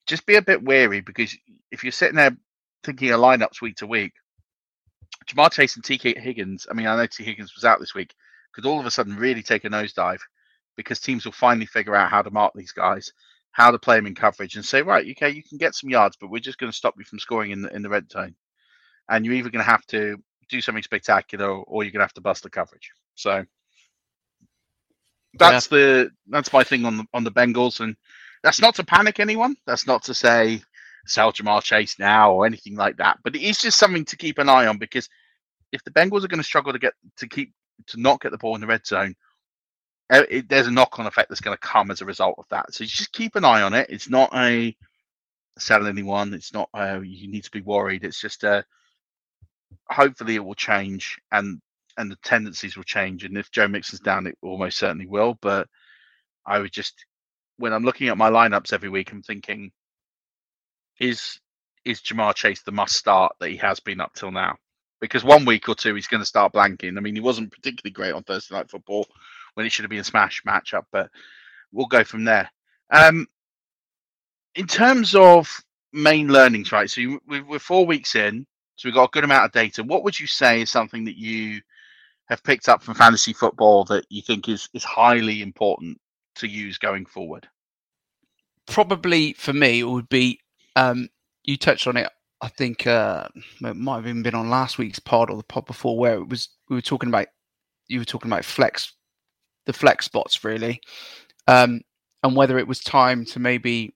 [0.08, 1.36] just be a bit wary because
[1.72, 2.36] if you're sitting there
[2.84, 4.14] thinking of lineups week to week,
[5.30, 8.14] Ja'Marr Chase and Tee Higgins, I mean, I know Tee Higgins was out this week,
[8.54, 10.22] could all of a sudden really take a nosedive
[10.76, 13.12] because teams will finally figure out how to mark these guys,
[13.58, 16.16] how to play them in coverage, and say, right, okay, you can get some yards,
[16.16, 18.36] but we're just going to stop you from scoring in the in the red zone,
[19.10, 20.16] and you're either going to have to
[20.48, 22.92] do something spectacular or you're going to have to bust the coverage.
[23.16, 23.44] So
[25.34, 25.78] that's yeah.
[25.78, 27.96] the that's my thing on the on the Bengals, and
[28.44, 29.56] that's not to panic anyone.
[29.66, 30.62] That's not to say
[31.08, 33.18] sell Ja'Marr Chase now or anything like that.
[33.24, 35.10] But it is just something to keep an eye on because
[35.72, 37.54] if the Bengals are going to struggle to get to keep
[37.88, 39.16] to not get the ball in the red zone,
[40.10, 42.74] it, there's a knock-on effect that's going to come as a result of that.
[42.74, 43.90] So just keep an eye on it.
[43.90, 44.76] It's not a
[45.58, 46.34] sell anyone.
[46.34, 48.04] It's not uh, you need to be worried.
[48.04, 48.62] It's just a uh,
[49.90, 51.62] hopefully it will change and
[51.98, 53.24] and the tendencies will change.
[53.24, 55.38] And if Joe Mixon's down, it almost certainly will.
[55.42, 55.68] But
[56.46, 57.06] I would just
[57.58, 59.72] when I'm looking at my lineups every week, I'm thinking
[61.00, 61.40] is
[61.86, 64.56] is Ja'Marr Chase the must start that he has been up till now?
[65.00, 66.98] Because one week or two he's going to start blanking.
[66.98, 69.08] I mean, he wasn't particularly great on Thursday Night Football
[69.58, 71.10] when it should have been a smash matchup, but
[71.72, 72.48] we'll go from there.
[72.92, 73.26] Um,
[74.54, 75.50] in terms of
[75.92, 76.88] main learnings, right?
[76.88, 79.84] So you, we're four weeks in, so we've got a good amount of data.
[79.84, 81.60] What would you say is something that you
[82.30, 86.00] have picked up from fantasy football that you think is is highly important
[86.36, 87.48] to use going forward?
[88.68, 90.40] Probably for me, it would be
[90.76, 91.10] um,
[91.46, 92.12] you touched on it.
[92.42, 93.28] I think uh,
[93.62, 96.30] it might have even been on last week's pod or the pod before, where it
[96.30, 97.26] was we were talking about
[97.88, 98.94] you were talking about flex,
[99.68, 100.82] the flex spots really,
[101.48, 101.82] um,
[102.24, 103.94] and whether it was time to maybe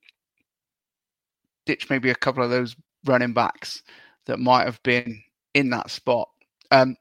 [1.66, 3.82] ditch maybe a couple of those running backs
[4.26, 6.30] that might have been in that spot.
[6.70, 6.96] Um,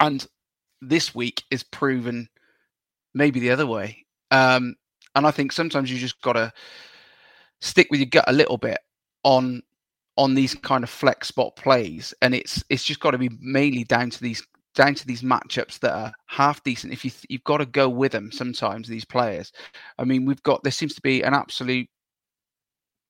[0.00, 0.26] and
[0.80, 2.28] this week is proven
[3.14, 4.04] maybe the other way.
[4.30, 4.74] Um,
[5.14, 6.52] and I think sometimes you just got to
[7.60, 8.78] stick with your gut a little bit
[9.22, 9.62] on
[10.16, 13.84] on these kind of flex spot plays, and it's it's just got to be mainly
[13.84, 16.92] down to these down to these matchups that are half decent.
[16.92, 19.52] If you you've got to go with them sometimes these players.
[19.98, 21.88] I mean, we've got there seems to be an absolute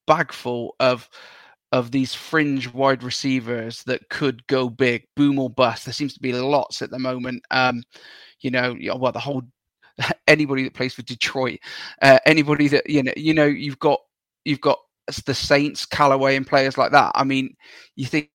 [0.07, 1.09] bag full of
[1.73, 5.85] of these fringe wide receivers that could go big, boom or bust.
[5.85, 7.43] There seems to be lots at the moment.
[7.51, 7.83] Um,
[8.41, 9.43] you know, well, the whole
[10.29, 11.59] anybody that plays for Detroit,
[12.03, 14.01] uh, anybody that you know, you know, you've got
[14.45, 14.79] you've got
[15.27, 17.13] the Saints, Callaway, and players like that.
[17.15, 17.57] I mean,
[17.97, 18.31] you think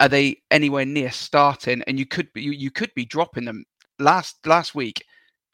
[0.00, 1.82] are they anywhere near starting?
[1.86, 3.64] And you could be you, you could be dropping them.
[3.98, 5.04] Last last week,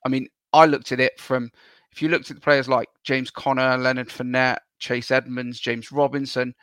[0.07, 1.50] I mean, I looked at it from
[1.92, 6.55] if you looked at the players like James Conner, Leonard Fournette, Chase Edmonds, James Robinson,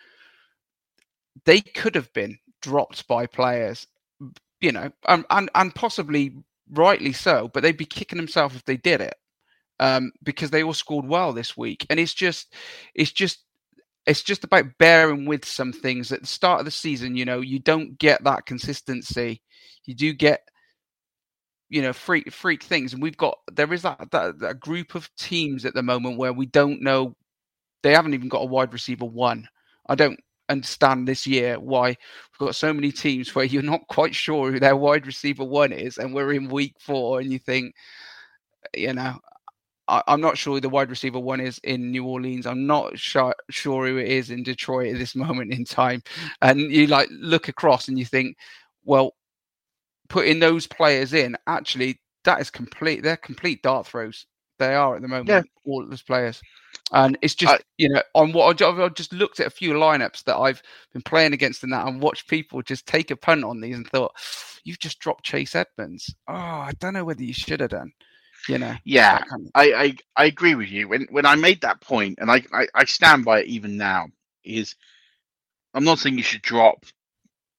[1.45, 3.85] they could have been dropped by players,
[4.61, 6.33] you know, and and, and possibly
[6.71, 9.15] rightly so, but they'd be kicking themselves if they did it
[9.79, 11.85] um, because they all scored well this week.
[11.89, 12.53] And it's just,
[12.95, 13.39] it's just,
[14.07, 17.17] it's just about bearing with some things at the start of the season.
[17.17, 19.41] You know, you don't get that consistency.
[19.85, 20.41] You do get,
[21.69, 25.13] you know, freak freak things, and we've got there is that, that that group of
[25.17, 27.15] teams at the moment where we don't know.
[27.83, 29.47] They haven't even got a wide receiver one.
[29.87, 34.15] I don't understand this year why we've got so many teams where you're not quite
[34.15, 37.75] sure who their wide receiver one is, and we're in week four, and you think,
[38.75, 39.19] you know,
[39.87, 42.45] I, am not sure the wide receiver one is in New Orleans.
[42.45, 46.03] I'm not sure, sure who it is in Detroit at this moment in time.
[46.41, 48.37] And you like look across and you think,
[48.85, 49.13] well,
[50.09, 53.03] putting those players in, actually, that is complete.
[53.03, 54.25] They're complete dart throws.
[54.59, 55.29] They are at the moment.
[55.29, 55.43] Yeah.
[55.65, 56.41] All those players.
[56.91, 60.23] And it's just, you know, on what I've I've just looked at a few lineups
[60.23, 60.61] that I've
[60.93, 63.87] been playing against in that and watched people just take a punt on these and
[63.87, 64.13] thought,
[64.63, 66.13] you've just dropped Chase Edmonds.
[66.27, 67.91] Oh, I don't know whether you should have done.
[68.47, 70.87] You know, Yeah, kind of- I, I I agree with you.
[70.89, 74.07] When when I made that point, and I, I I stand by it even now,
[74.43, 74.75] is
[75.73, 76.85] I'm not saying you should drop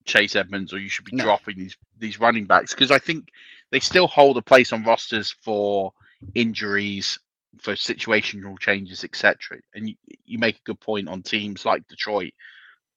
[0.07, 1.25] Chase Edmonds or you should be No.
[1.25, 3.29] dropping these these running backs because I think
[3.73, 5.93] they still hold a place on rosters for
[6.35, 7.19] injuries,
[7.61, 9.59] for situational changes, etc.
[9.75, 12.33] And you, you make a good point on teams like Detroit,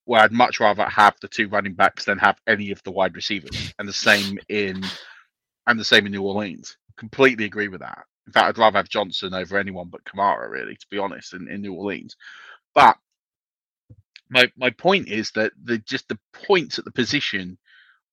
[0.05, 3.15] where I'd much rather have the two running backs than have any of the wide
[3.15, 4.83] receivers, and the same in
[5.67, 6.77] and the same in New Orleans.
[7.01, 8.05] Completely agree with that.
[8.27, 11.49] In fact, I'd rather have Johnson over anyone but Kamara, really, to be honest, in,
[11.49, 12.17] in New Orleans.
[12.75, 12.97] But
[14.29, 17.57] my my point is that the just the points at the position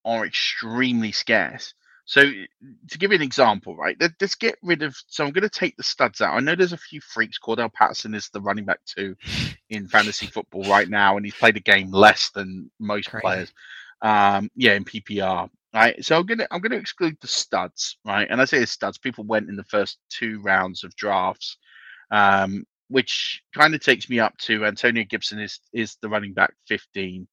[0.05, 1.75] are extremely scarce.
[2.07, 3.97] So to give you an example, right?
[4.01, 4.97] let- Let's get rid of.
[5.09, 6.35] So I'm going to take the studs out.
[6.37, 7.39] I know there's a few freaks.
[7.39, 9.17] Cordell Patterson is the running back two
[9.71, 13.23] in fantasy football right now, and he's played a game less than most Crazy.
[13.23, 13.53] players.
[14.03, 15.51] Um, yeah, in PPR.
[15.75, 16.03] Right.
[16.05, 18.27] So I'm gonna I'm gonna exclude the studs, right?
[18.31, 21.59] And I say the studs, people went in the first two rounds of drafts.
[22.11, 26.55] Um, which kind of takes me up to Antonio Gibson is is the running back
[26.69, 27.27] 15,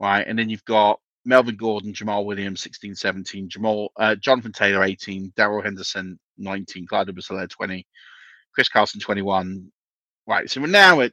[0.00, 0.26] right?
[0.26, 5.32] And then you've got Melvin Gordon, Jamaal Williams 16, 17, Jamal uh, Jonathan Taylor 18,
[5.36, 7.86] Darrell Henderson 19, Clyde Edwards-Helaire 20,
[8.54, 9.70] Chris Carson 21.
[10.26, 11.12] Right, so we're now at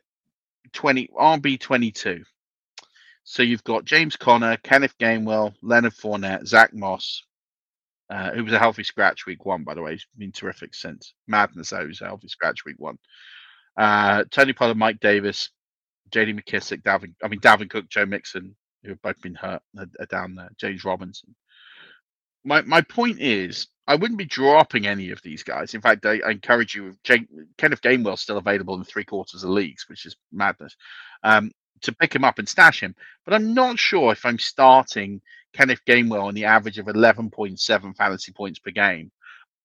[0.73, 2.23] 20 RB 22.
[3.23, 7.23] So you've got James Conner, Kenneth Gainwell, Leonard Fournette, Zach Moss,
[8.09, 9.93] uh, who was a healthy scratch week one, by the way.
[9.93, 11.13] He's been terrific since.
[11.27, 12.97] Madness, though, was a healthy scratch week one.
[13.77, 15.49] Uh, Tony Pollard, Mike Davis,
[16.11, 20.05] JD McKissic, Dalvin, I mean, Davin Cook, Joe Mixon, who have both been hurt, are
[20.09, 20.49] down there.
[20.57, 21.35] James Robinson.
[22.43, 25.73] My my point is, I wouldn't be dropping any of these guys.
[25.73, 26.93] In fact, I, I encourage you.
[27.03, 30.75] Jake, Kenneth Gainwell's still available in three quarters of leagues, which is madness.
[31.23, 31.51] Um,
[31.83, 35.21] to pick him up and stash him, but I'm not sure if I'm starting
[35.53, 39.11] Kenneth Gainwell on the average of 11.7 fantasy points per game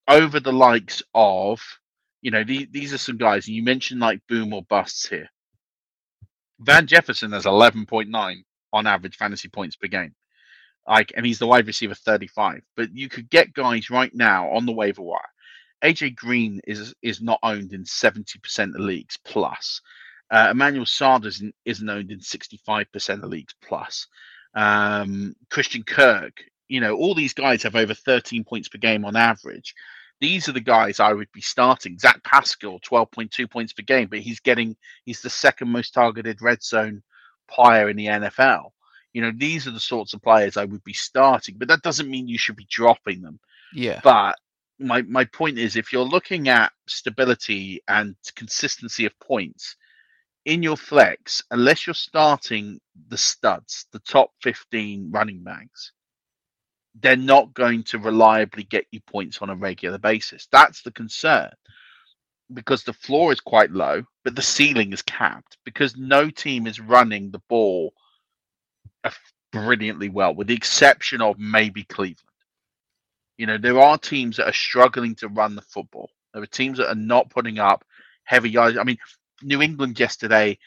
[0.06, 1.60] over the likes of,
[2.20, 5.28] you know, the, these are some guys, and you mentioned like boom or busts here.
[6.60, 10.14] Van Jefferson has 11.9 on average fantasy points per game.
[10.86, 12.62] Like, and he's the wide receiver 35.
[12.76, 15.20] But you could get guys right now on the waiver wire.
[15.84, 19.80] AJ Green is is not owned in 70% of leagues plus.
[20.30, 24.06] Uh, Emmanuel Sanders isn't, isn't owned in 65% of leagues plus.
[24.54, 29.16] Um, Christian Kirk, you know, all these guys have over 13 points per game on
[29.16, 29.74] average.
[30.20, 31.98] These are the guys I would be starting.
[31.98, 36.62] Zach Pascal, 12.2 points per game, but he's getting, he's the second most targeted red
[36.62, 37.02] zone
[37.48, 38.70] player in the NFL.
[39.12, 42.10] You know, these are the sorts of players I would be starting, but that doesn't
[42.10, 43.40] mean you should be dropping them.
[43.72, 44.00] yeah.
[44.02, 44.36] But
[44.78, 49.76] my my point is, if you're looking at stability and consistency of points
[50.44, 55.92] in your flex, unless you're starting the studs, the top 15 running backs,
[57.00, 60.48] they're not going to reliably get you points on a regular basis.
[60.50, 61.50] That's the concern
[62.52, 66.80] because the floor is quite low, but the ceiling is capped because no team is
[66.80, 67.92] running the ball
[69.52, 72.16] brilliantly well, with the exception of maybe Cleveland.
[73.36, 76.10] You know, there are teams that are struggling to run the football.
[76.32, 77.84] There are teams that are not putting up
[78.24, 78.76] heavy yards.
[78.76, 78.98] I mean,
[79.42, 80.58] New England yesterday,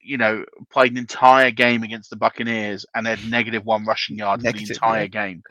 [0.00, 4.42] you know, played an entire game against the Buccaneers and had negative one rushing yard
[4.42, 5.06] for the entire yeah.
[5.06, 5.42] game.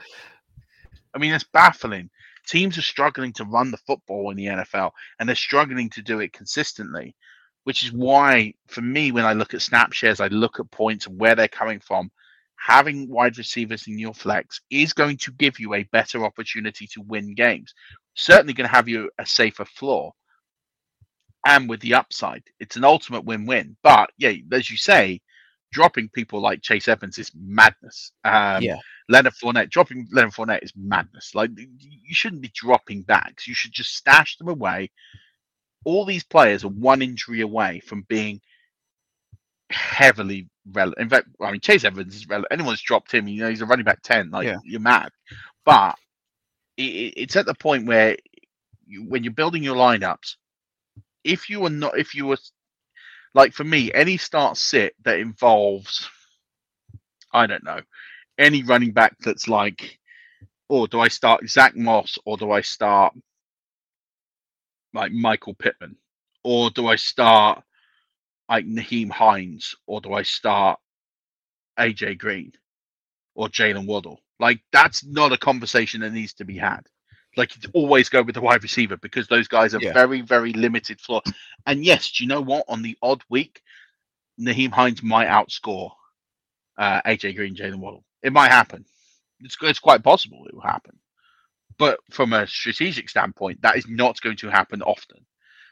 [1.14, 2.10] I mean, it's baffling.
[2.48, 6.20] Teams are struggling to run the football in the NFL and they're struggling to do
[6.20, 7.16] it consistently,
[7.64, 11.08] which is why, for me, when I look at snap shares, I look at points
[11.08, 12.12] and where they're coming from.
[12.58, 17.02] Having wide receivers in your flex is going to give you a better opportunity to
[17.02, 17.74] win games.
[18.16, 20.14] Certainly going to have you a safer floor.
[21.46, 23.76] And with the upside, it's an ultimate win win.
[23.84, 25.22] But yeah, as you say,
[25.72, 28.12] dropping people like Chase Evans is madness.
[28.24, 28.78] Um, Yeah.
[29.10, 31.36] Leonard Fournette, dropping Leonard Fournette is madness.
[31.36, 33.48] Like you shouldn't be dropping backs.
[33.48, 34.92] You should just stash them away.
[35.84, 38.40] All these players are one injury away from being
[39.70, 41.02] heavily relevant.
[41.02, 42.52] In fact, I mean Chase Evans is relevant.
[42.54, 44.30] Anyone's dropped him, you know, he's a running back ten.
[44.32, 44.58] Like Yeah.
[44.64, 45.10] you're mad.
[45.66, 45.96] But
[46.78, 48.16] it- it's at the point where
[48.86, 50.36] you, when you're building your lineups,
[51.24, 52.38] if you are not, if you were
[53.34, 56.10] like for me, any start sit that involves,
[57.34, 57.82] I don't know,
[58.38, 60.00] any running back that's like,
[60.70, 63.14] or do I start Zach Moss or do I start
[64.94, 65.98] like Michael Pittman?
[66.44, 67.64] Or do I start
[68.50, 70.80] like Nyheim Hines or do I start
[71.80, 72.54] AJ Green?
[73.36, 74.20] or Jaylen Waddle.
[74.40, 76.82] Like that's not a conversation that needs to be had.
[77.36, 79.94] Like you always go with the wide receiver because those guys are Yeah.
[79.94, 81.22] very, very limited floor.
[81.66, 82.66] And yes, do you know what?
[82.68, 83.62] On the odd week,
[84.40, 85.92] Nyheim Hines might outscore
[86.78, 88.04] uh, AJ Green, Jaylen Waddle.
[88.22, 88.86] It might happen.
[89.40, 90.98] It's, it's quite possible it will happen.
[91.78, 95.26] But from a strategic standpoint, that is not going to happen often.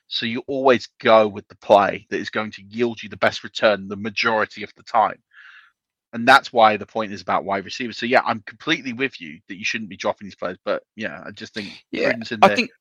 [0.08, 3.44] So you always go with the play that is going to yield you the best
[3.44, 5.22] return the majority of the time.
[6.14, 7.98] And that's why the point is about wide receivers.
[7.98, 10.58] So yeah, I'm completely with you that you shouldn't be dropping these players.
[10.66, 12.72] But yeah, I just think Yeah, I think.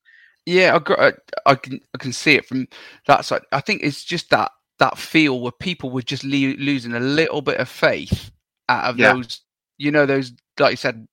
[0.45, 1.13] Yeah, I, gr- I,
[1.47, 2.67] I can I can see it from
[3.07, 3.43] that side.
[3.53, 7.41] I think it's just that that feel where people were just le- losing a little
[7.41, 8.31] bit of faith
[8.69, 9.15] out of Yeah.
[9.15, 9.41] those,
[9.79, 11.07] you know, those like you said,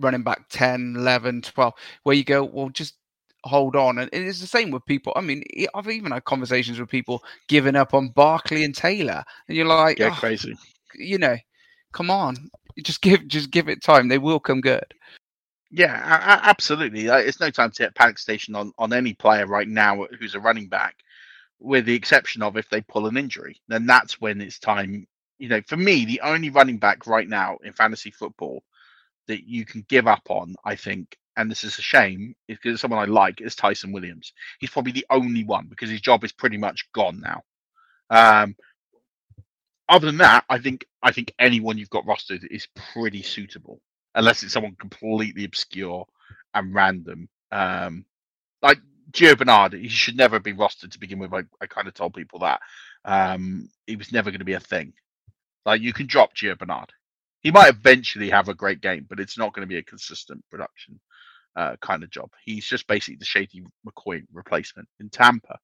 [0.00, 2.96] running back 10, 11, 12, where you go, well, just
[3.44, 3.98] hold on.
[3.98, 5.12] And it's the same with people.
[5.16, 5.44] I mean,
[5.74, 9.98] I've even had conversations with people giving up on Barkley and Taylor, and you're like,
[9.98, 10.56] Get "Oh, crazy.
[10.96, 11.36] you know,
[11.92, 12.50] come on,
[12.82, 14.08] just give just give it time.
[14.08, 14.84] They will come good.
[15.70, 16.00] Yeah,
[16.42, 17.06] absolutely.
[17.06, 20.40] It's no time to hit panic station on, on any player right now who's a
[20.40, 20.96] running back,
[21.60, 23.60] with the exception of if they pull an injury.
[23.68, 25.06] Then that's when it's time.
[25.38, 28.64] You know, for me, the only running back right now in fantasy football
[29.28, 33.00] that you can give up on, I think, and this is a shame, because someone
[33.00, 34.32] I like is Ty'Son Williams.
[34.58, 37.42] He's probably the only one because his job is pretty much gone now.
[38.10, 38.56] Um,
[39.90, 43.82] other than that, I think I think anyone you've got rostered is pretty suitable,
[44.16, 46.06] unless it's someone completely obscure
[46.54, 47.28] and random.
[47.52, 48.06] Um,
[48.62, 48.78] like
[49.12, 51.34] Gio Bernard, he should never been rostered to begin with.
[51.34, 52.60] I, I kind of told people that
[53.04, 54.94] um, he was never going to be a thing.
[55.66, 56.92] Like you can drop Gio Bernard.
[57.42, 60.44] He might eventually have a great game, but it's not going to be a consistent
[60.50, 61.00] production
[61.56, 62.30] uh, kind of job.
[62.44, 65.58] He's just basically the Shady McCoy replacement in Tampa.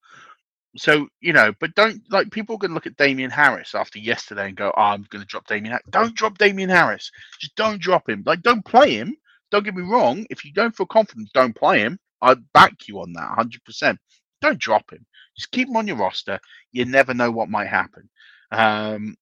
[0.77, 4.57] So you know, but don't like people to look at Damien Harris after yesterday and
[4.57, 5.87] go, oh, "I'm going to drop Damien." Harris.
[5.91, 7.11] Don't drop Damien Harris.
[7.41, 8.23] Just don't drop him.
[8.27, 9.17] Like, don't play him.
[9.51, 10.27] Don't get me wrong.
[10.31, 11.99] If you don't feel confident, don't play him.
[12.23, 13.65] I'd back you on that 100.
[13.65, 13.99] percent
[14.43, 15.07] Don't drop him.
[15.37, 16.41] Just keep him on your roster.
[16.73, 18.09] You never know what might happen.
[18.51, 19.17] Um,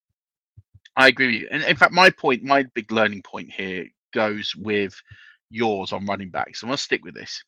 [0.97, 1.49] I agree with you.
[1.51, 4.95] And in fact, my point, my big learning point here goes with
[5.51, 6.63] yours on running backs.
[6.63, 7.43] I'm going to stick with this.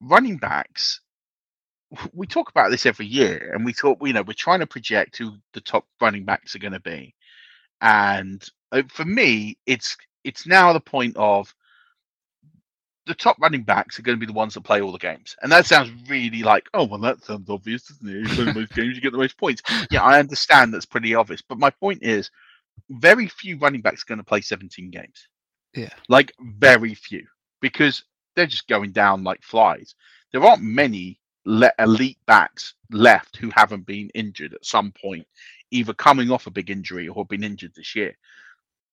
[0.00, 1.01] Running backs,
[2.12, 5.16] we talk about this every year, and we talk, you know, we're trying to project
[5.16, 7.14] who the top running backs are going to be.
[7.80, 11.52] And uh, for me, it's it's now the point of
[13.06, 15.34] the top running backs are going to be the ones that play all the games.
[15.42, 18.28] And that sounds really like, oh, well, that sounds obvious, doesn't it?
[18.28, 19.62] You play the most games, you get the most points.
[19.90, 21.42] Yeah, I understand that's pretty obvious.
[21.42, 22.30] But my point is,
[22.90, 25.28] very few running backs are going to play 17 games.
[25.74, 25.90] Yeah.
[26.08, 27.26] Like, very few.
[27.60, 28.04] Because
[28.36, 29.94] they're just going down like flies.
[30.32, 35.26] There aren't many le- elite backs left who haven't been injured at some point,
[35.70, 38.16] either coming off a big injury or been injured this year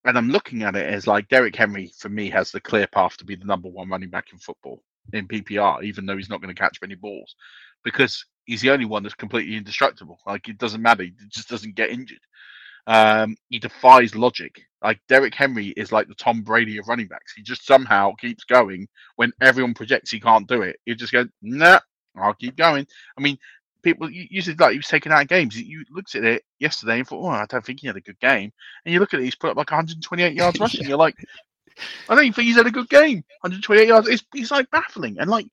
[0.06, 3.18] and I'm looking at it as like Derrick Henry for me has the clear path
[3.18, 4.82] to be the number one running back in football
[5.14, 7.36] in PPR, even though he's not going to catch many balls
[7.84, 10.20] because he's the only one that's completely indestructible.
[10.26, 12.20] Like it doesn't matter, he just doesn't get injured.
[12.88, 14.62] Um, he defies logic.
[14.82, 17.34] Like Derrick Henry is like the Tom Brady of running backs.
[17.36, 18.88] He just somehow keeps going
[19.18, 20.78] when everyone projects he can't do it.
[20.86, 21.82] He just goes, nah,
[22.22, 22.88] I'll keep going.
[23.18, 23.38] I mean,
[23.82, 25.60] people you, you said like he was taken out of games.
[25.60, 28.20] You looked at it yesterday and thought, oh, I don't think he had a good
[28.20, 28.52] game.
[28.86, 30.88] And you look at it, he's put up like 128 yards rushing.
[30.88, 31.16] You're like,
[32.08, 33.24] I don't even think he's had a good game.
[33.42, 34.08] 128 yards.
[34.08, 35.18] It's, he's like baffling.
[35.20, 35.48] And like,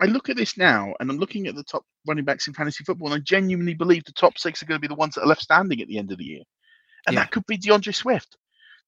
[0.00, 2.84] I look at this now, and I'm looking at the top running backs in fantasy
[2.84, 5.22] football, and I genuinely believe the top six are going to be the ones that
[5.22, 6.42] are left standing at the end of the year.
[7.06, 8.36] And that could be D'Andre Swift.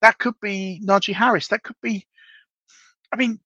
[0.01, 1.47] That could be Najee Harris.
[1.47, 2.05] That could be,
[3.11, 3.39] I mean,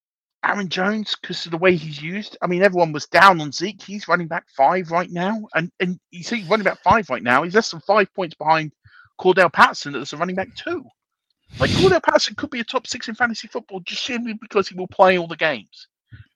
[0.46, 2.38] Aaron Jones because of the way he's used.
[2.42, 3.82] I mean, everyone was down on Zeke.
[3.82, 7.44] He's running back five right now, and and you see running back five right now.
[7.44, 8.72] He's less than five points behind
[9.20, 10.86] Cordell Patterson that's a running back two.
[11.60, 14.76] Like Cordell Patterson could be a top six in fantasy football just simply because he
[14.76, 15.88] will play all the games.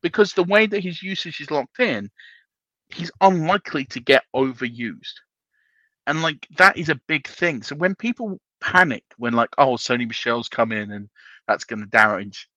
[0.02, 2.10] Because the way that his usage is locked in,
[2.90, 5.14] he's unlikely to get overused.
[6.08, 7.62] And like that is a big thing.
[7.62, 11.10] So when people panic when like, oh, Sony Michel's come in and
[11.48, 12.49] that's going to damage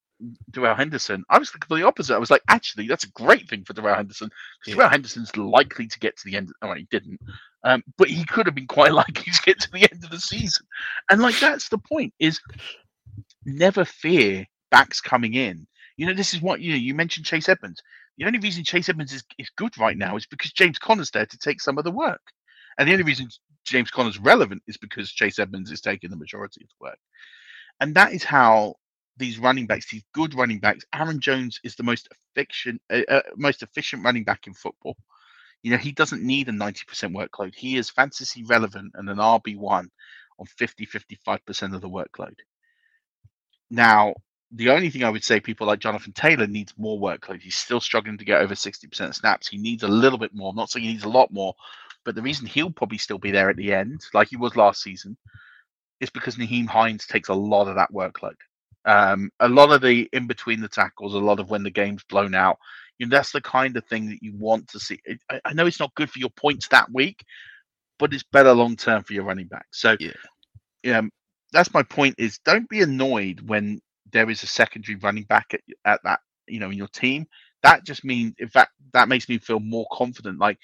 [0.51, 2.15] Darrell Henderson, I was the complete opposite.
[2.15, 5.87] I was like, actually, that's a great thing for Darrell Henderson because Darrell Henderson's likely
[5.87, 6.53] to get to the end.
[6.63, 7.21] Oh, he didn't,
[7.65, 10.21] um, but he could have been quite likely to get to the end of the
[10.21, 10.67] season.
[11.11, 12.41] And like that's the point: is
[13.45, 15.67] never fear backs coming in.
[15.97, 16.79] You know, this is what you know.
[16.79, 17.83] You mentioned Chase Edmonds.
[18.19, 21.27] The only reason Chase Edmonds is, is good right now is because James Conner's there
[21.27, 22.21] to take some of the work.
[22.79, 23.29] And the only reason
[23.65, 26.99] James Conner's relevant is because Chase Edmonds is taking the majority of the work.
[27.81, 28.77] And that is how
[29.17, 33.23] these running backs, these good running backs, Aaron Jones is the most efficient, uh, uh,
[33.37, 34.97] most efficient running back in football.
[35.63, 37.55] You know, he doesn't need a 90% workload.
[37.55, 39.89] He is fantasy relevant and an RB1
[40.39, 42.35] on 50, 55% of the workload.
[43.71, 44.15] Now,
[44.51, 47.41] the only thing I would say, people like Jonathan Taylor needs more workload.
[47.41, 49.49] He's still struggling to get over 60% snaps.
[49.49, 50.51] He needs a little bit more.
[50.51, 51.55] I'm not saying he needs a lot more,
[52.05, 54.83] but the reason he'll probably still be there at the end, like he was last
[54.83, 55.17] season,
[56.01, 58.37] is because Nyheim Hines takes a lot of that workload.
[58.85, 62.05] Um, a lot of the in between the tackles, a lot of when the game's
[62.05, 62.59] blown out.
[62.99, 65.01] You know, that's the kind of thing that you want to see.
[65.31, 67.25] I, I know it's not good for your points that week,
[67.99, 69.67] but it's better long term for your running back.
[69.71, 69.97] So,
[70.83, 71.11] yeah, um,
[71.53, 72.17] that's my point.
[72.19, 73.81] Is don't be annoyed when
[74.13, 77.27] there is a secondary running back at, at that you know in your team.
[77.63, 80.39] That just means, in fact, that makes me feel more confident.
[80.39, 80.59] Like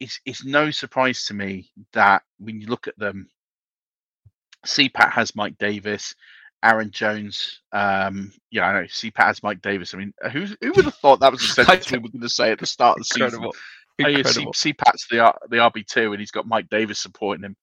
[0.00, 3.28] it's it's no surprise to me that when you look at them,
[4.66, 6.14] CPAT has Mike Davis,
[6.62, 7.60] Aaron Jones.
[7.72, 9.94] Um, yeah, I know CPAT has Mike Davis.
[9.94, 12.28] I mean, who who would have thought that was a sentence we were going to
[12.28, 13.52] say at the start of the Incredible.
[13.52, 13.62] season?
[13.98, 14.52] Incredible.
[14.54, 17.56] Oh, yeah, CPAT's the the RB two, and he's got Mike Davis supporting him.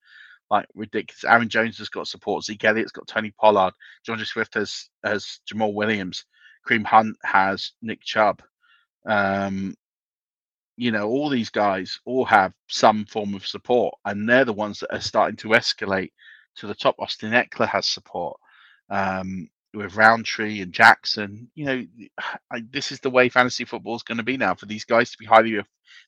[0.52, 1.24] Like ridiculous.
[1.24, 2.43] Aaron Jones has got support.
[2.43, 3.74] Zeke Elliott's got Tony Pollard.
[4.06, 6.26] Georgia Swift has has Jamal Williams.
[6.68, 8.41] Kareem Hunt has Nick Chubb.
[9.06, 9.76] Um,
[10.76, 14.80] you know, all these guys all have some form of support, and they're the ones
[14.80, 16.12] that are starting to escalate
[16.56, 16.95] to the top.
[17.00, 18.39] Austin Ekeler has support
[18.90, 21.50] um, with Rountree and Jackson.
[21.56, 21.86] You know,
[22.52, 25.12] I, this is the way fantasy football is going to be now for these guys
[25.12, 25.60] to be highly.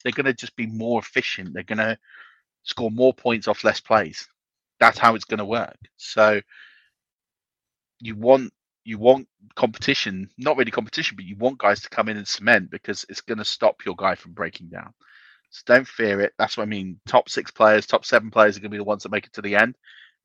[0.03, 1.53] They're going to just be more efficient.
[1.53, 1.97] They're going to
[2.63, 4.27] score more points off less plays.
[4.79, 5.77] That's how it's going to work.
[5.97, 6.41] So
[7.99, 8.51] you want
[8.83, 12.71] you want competition, not really competition, but you want guys to come in and cement
[12.71, 14.93] because it's going to stop your guy from breaking down.
[15.51, 16.33] So don't fear it.
[16.39, 16.99] That's what I mean.
[17.07, 19.33] Top six players, top seven players are going to be the ones that make it
[19.33, 19.75] to the end.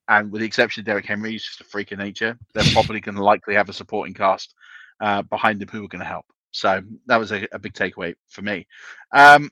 [0.09, 2.39] And with the exception of Derrick Henry, he's just a freak of nature.
[2.55, 4.55] They're probably going to likely have a supporting cast
[5.01, 6.27] uh, behind them who are going to help.
[6.53, 8.67] So that was a, a big takeaway for me.
[9.13, 9.51] Um,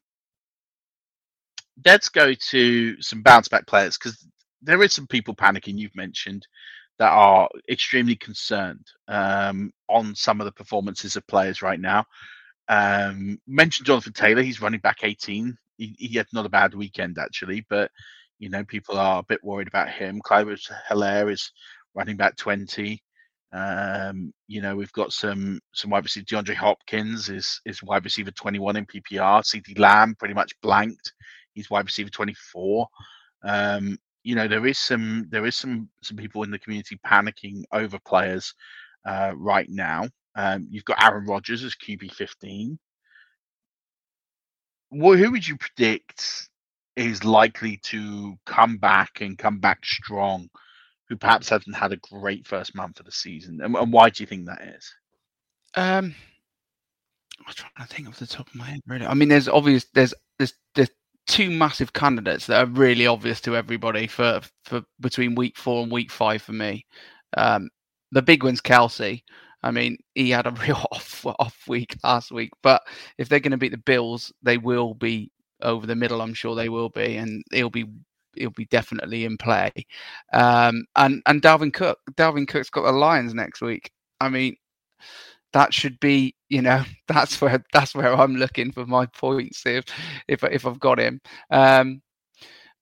[1.84, 4.26] let's go to some bounce back players because
[4.62, 5.78] there is some people panicking.
[5.78, 6.46] You've mentioned
[6.98, 12.04] that are extremely concerned um, on some of the performances of players right now.
[12.68, 14.42] Um, mentioned Jonathan Taylor.
[14.42, 15.56] He's running back 18.
[15.76, 17.90] He, he, had not a bad weekend actually, but
[18.38, 20.20] you know people are a bit worried about him.
[20.22, 20.46] Clyde
[20.90, 21.50] Helaire is
[21.94, 23.02] running back 20.
[23.52, 26.26] Um, you know we've got some some wide receiver.
[26.26, 29.42] DeAndre Hopkins is is wide receiver 21 in PPR.
[29.42, 31.12] CeeDee Lamb pretty much blanked.
[31.52, 32.86] He's wide receiver 24.
[33.44, 37.62] Um, you know there is some there is some some people in the community panicking
[37.72, 38.52] over players
[39.06, 40.08] uh, right now.
[40.34, 42.78] Um, you've got Aaron Rodgers as QB 15.
[44.90, 46.48] Well, who would you predict
[46.96, 50.48] is likely to come back and come back strong?
[51.08, 54.22] Who perhaps hasn't had a great first month of the season, and, and why do
[54.22, 54.94] you think that is?
[55.74, 56.14] Um,
[57.46, 58.80] I'm trying to think off the top of my head.
[58.86, 59.86] Really, I mean, there's obvious.
[59.92, 60.90] There's there's there's
[61.26, 65.92] two massive candidates that are really obvious to everybody for for between week four and
[65.92, 66.86] week five for me.
[67.36, 67.70] Um,
[68.12, 69.22] the big one's Kelce.
[69.62, 72.82] I mean, he had a real off off week last week, but
[73.18, 75.30] if they're going to beat the Bills, they will be
[75.64, 76.22] over the middle.
[76.22, 77.86] I'm sure they will be, and he'll be
[78.36, 79.72] he'll be definitely in play.
[80.32, 83.90] Um, and and Dalvin Cook, Dalvin Cook's got the Lions next week.
[84.20, 84.56] I mean,
[85.52, 89.84] that should be you know that's where that's where I'm looking for my points if
[90.28, 91.20] if if I've got him.
[91.50, 92.02] Um,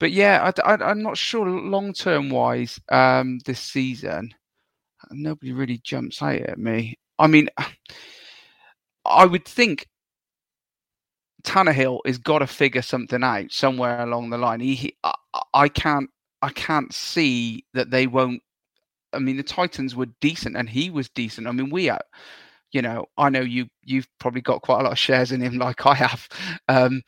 [0.00, 4.34] but yeah, I, am not sure long term wise um, this season.
[5.12, 6.98] Nobody really jumps out at me.
[7.20, 7.48] I mean,
[9.04, 9.86] I would think
[11.44, 14.60] Tannehill has got to figure something out somewhere along the line.
[14.60, 15.14] He, he I,
[15.54, 16.10] I can't
[16.42, 18.42] I can't see that they won't.
[19.12, 21.46] I mean, the Titans were decent, and he was decent.
[21.46, 22.00] I mean, we are
[22.72, 25.58] you know, I know you you've probably got quite a lot of shares in him,
[25.58, 26.28] like I have,
[26.66, 27.02] because um,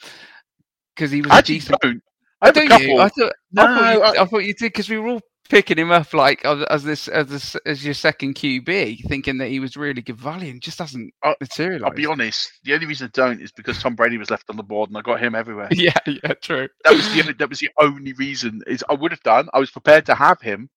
[1.11, 1.81] he was I decent.
[1.81, 2.03] Don't.
[2.45, 2.87] I have don't a couple.
[2.87, 2.99] you?
[3.01, 5.21] I thought, no, I, thought you, I, I thought you did because we were all
[5.51, 9.49] picking him up like as, as this as this as your second QB, thinking that
[9.49, 11.85] he was really good value, and just hasn't I'll, materialized.
[11.85, 12.51] I'll be honest.
[12.65, 14.97] The only reason I don't is because Tom Brady was left on the board, and
[14.99, 15.69] I got him everywhere.
[15.73, 16.69] yeah, yeah, true.
[16.85, 18.63] That was the only, that was the only reason.
[18.67, 19.49] Is I would have done.
[19.53, 20.71] I was prepared to have him.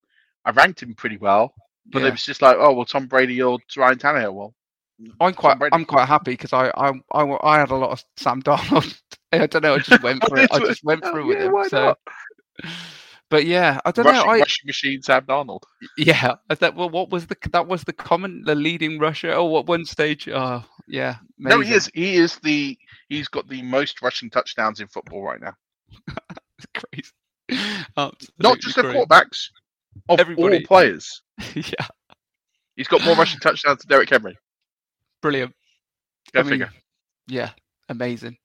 [0.46, 1.54] I ranked him pretty well,
[1.88, 2.10] but Yeah.
[2.10, 4.34] it was just like, oh well, Tom Brady or Ryan Tannehill.
[4.34, 4.54] Well,
[5.20, 8.42] I'm quite I'm quite happy because I, I I I had a lot of Sam
[8.42, 9.00] Darnold.
[9.32, 9.76] I don't know.
[9.76, 10.52] I just went through it.
[10.52, 11.70] I just went through with yeah, him.
[11.70, 12.00] So, not?
[13.30, 14.24] but yeah, I don't know.
[14.24, 15.64] I rushing machine Sam Darnold.
[15.98, 16.36] yeah.
[16.50, 19.32] Thought, well, what was the that was the common the leading rusher?
[19.32, 20.28] Oh, at one stage.
[20.30, 21.18] Oh, yeah.
[21.38, 21.92] No, he is.
[21.94, 22.78] He is the.
[23.10, 25.54] He's got the most rushing touchdowns in football right now.
[26.74, 27.12] crazy.
[27.96, 28.98] Not just crazy.
[28.98, 29.50] quarterbacks,
[30.10, 30.58] of Everybody.
[30.58, 31.22] all players.
[31.54, 31.88] yeah,
[32.76, 34.38] He's got more rushing touchdowns than Derrick Henry.
[35.22, 35.54] Brilliant.
[36.34, 36.70] Go I mean, figure.
[37.28, 37.52] Yeah,
[37.90, 38.38] amazing.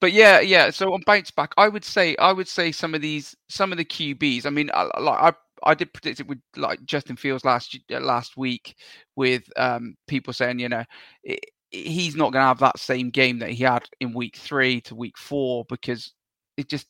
[0.00, 0.70] But yeah, yeah.
[0.70, 3.78] So on bounce back, I would say I would say some of these some of
[3.78, 4.46] the QBs.
[4.46, 8.76] I mean, I, like I did predict it with like Justin Fields last last week
[9.16, 10.84] with um, people saying, you know,
[11.22, 11.40] it,
[11.70, 14.94] he's not going to have that same game that he had in week three to
[14.94, 16.12] week four because
[16.56, 16.86] it just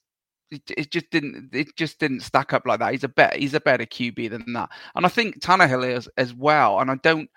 [0.50, 2.92] it, it, just didn't it just didn't stack up like that.
[2.92, 6.34] He's a better he's a better QB than that, and I think Tannehill is as
[6.34, 6.80] well.
[6.80, 7.28] And I don't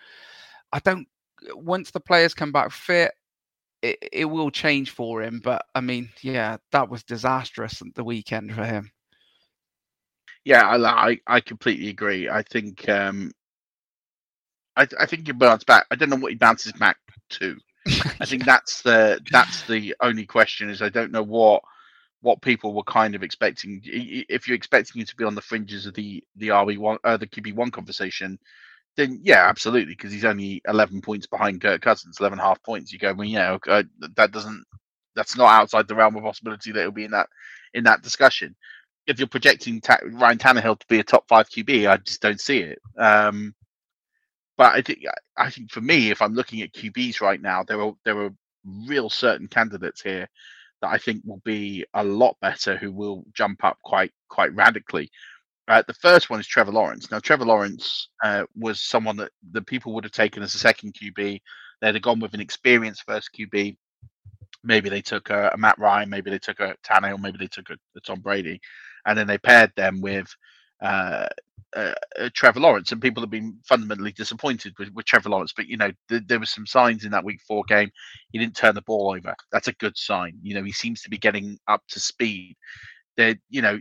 [0.71, 1.07] I don't
[1.53, 3.11] once the players come back fit,
[3.81, 5.41] it, it will change for him.
[5.43, 8.91] But I mean, yeah, that was disastrous the weekend for him.
[10.45, 12.29] Yeah, I I completely agree.
[12.29, 13.31] I think um,
[14.75, 15.85] I I think he bounce back.
[15.91, 16.97] I don't know what he bounces back
[17.31, 17.57] to.
[18.19, 21.61] I think that's the that's the only question is I don't know what
[22.21, 23.81] what people were kind of expecting.
[23.83, 27.17] If you're expecting him to be on the fringes of the the RB one uh,
[27.17, 28.39] the QB one conversation,
[28.97, 32.93] then yeah, absolutely, because he's only 11 points behind Kirk Cousins, 11 half points.
[32.93, 33.85] You go, well, yeah, okay,
[34.17, 34.65] that doesn't,
[35.15, 37.29] that's not outside the realm of possibility that he'll be in that
[37.73, 38.55] in that discussion.
[39.07, 42.41] If you're projecting Ta- Ryan Tannehill to be a top five QB, I just don't
[42.41, 42.79] see it.
[42.99, 43.55] Um,
[44.57, 44.99] but I think
[45.37, 48.29] I think for me, if I'm looking at QBs right now, there are there are
[48.87, 50.27] real certain candidates here
[50.81, 55.11] that I think will be a lot better, who will jump up quite quite radically.
[55.67, 57.09] Uh, the first one is Trevor Lawrence.
[57.09, 60.93] Now, Trevor Lawrence uh, was someone that the people would have taken as a second
[60.93, 61.41] QB.
[61.81, 63.77] They'd have gone with an experienced first QB.
[64.63, 67.69] Maybe they took a, a Matt Ryan, maybe they took a Tannehill, maybe they took
[67.69, 68.59] a, a Tom Brady,
[69.05, 70.27] and then they paired them with
[70.81, 71.27] uh,
[71.75, 72.91] uh, uh Trevor Lawrence.
[72.91, 75.53] And people have been fundamentally disappointed with, with Trevor Lawrence.
[75.55, 77.89] But you know, th- there were some signs in that Week Four game.
[78.31, 79.33] He didn't turn the ball over.
[79.51, 80.37] That's a good sign.
[80.41, 82.55] You know, he seems to be getting up to speed.
[83.15, 83.79] That you know,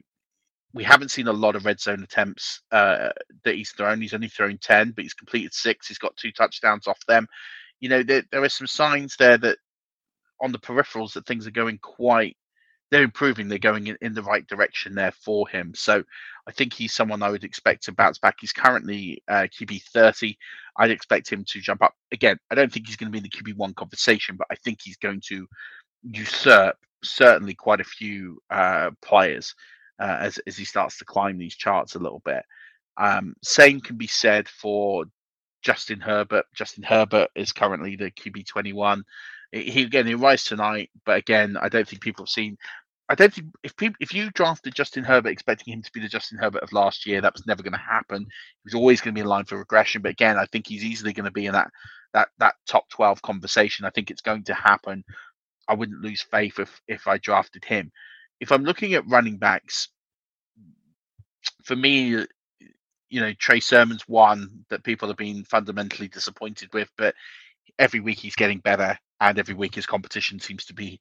[0.74, 3.10] we haven't seen a lot of red zone attempts uh,
[3.44, 4.00] that he's thrown.
[4.00, 5.86] He's only thrown 10, but he's completed six.
[5.86, 7.26] He's got two touchdowns off them.
[7.80, 9.58] You know, there, there are some signs there that
[10.40, 12.36] on the peripherals that things are going quite,
[12.90, 13.48] they're improving.
[13.48, 15.72] They're going in, in the right direction there for him.
[15.74, 16.02] So
[16.46, 18.36] I think he's someone I would expect to bounce back.
[18.40, 20.36] He's currently uh, QB 30.
[20.78, 21.94] I'd expect him to jump up.
[22.12, 24.78] Again, I don't think he's going to be in the QB1 conversation, but I think
[24.82, 25.46] he's going to
[26.02, 29.54] usurp certainly quite a few uh, players
[30.00, 32.42] uh, as as he starts to climb these charts a little bit.
[32.96, 35.04] Um, same can be said for
[35.62, 36.46] Justin Herbert.
[36.54, 39.04] Justin Herbert is currently the QB twenty one.
[39.52, 42.56] He again he rise tonight, but again I don't think people have seen.
[43.08, 46.08] I don't think if people if you drafted Justin Herbert expecting him to be the
[46.08, 48.22] Justin Herbert of last year, that was never going to happen.
[48.22, 50.02] He was always going to be in line for regression.
[50.02, 51.70] But again, I think he's easily going to be in that
[52.14, 53.84] that that top twelve conversation.
[53.84, 55.04] I think it's going to happen.
[55.68, 57.92] I wouldn't lose faith if if I drafted him
[58.42, 59.88] if I'm looking at running backs,
[61.62, 62.26] for me,
[63.08, 67.14] you know, Trey Sermon's one that people have been fundamentally disappointed with, but
[67.78, 70.98] every week he's getting better, and every week his competition seems to be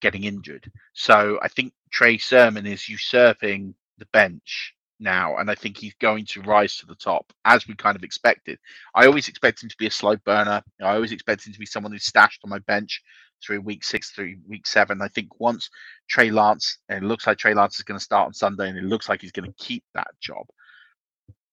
[0.00, 0.68] getting injured.
[0.92, 6.26] So I think Trey Sermon is usurping the bench now, and I think he's going
[6.26, 8.58] to rise to the top as we kind of expected.
[8.96, 10.60] I always expect him to be a slow burner.
[10.82, 13.00] I always expect him to be someone who's stashed on my bench
[13.44, 15.02] through week six, through week seven.
[15.02, 15.70] I think once
[16.08, 18.78] Trey Lance, and it looks like Trey Lance is going to start on Sunday, and
[18.78, 20.46] it looks like he's going to keep that job.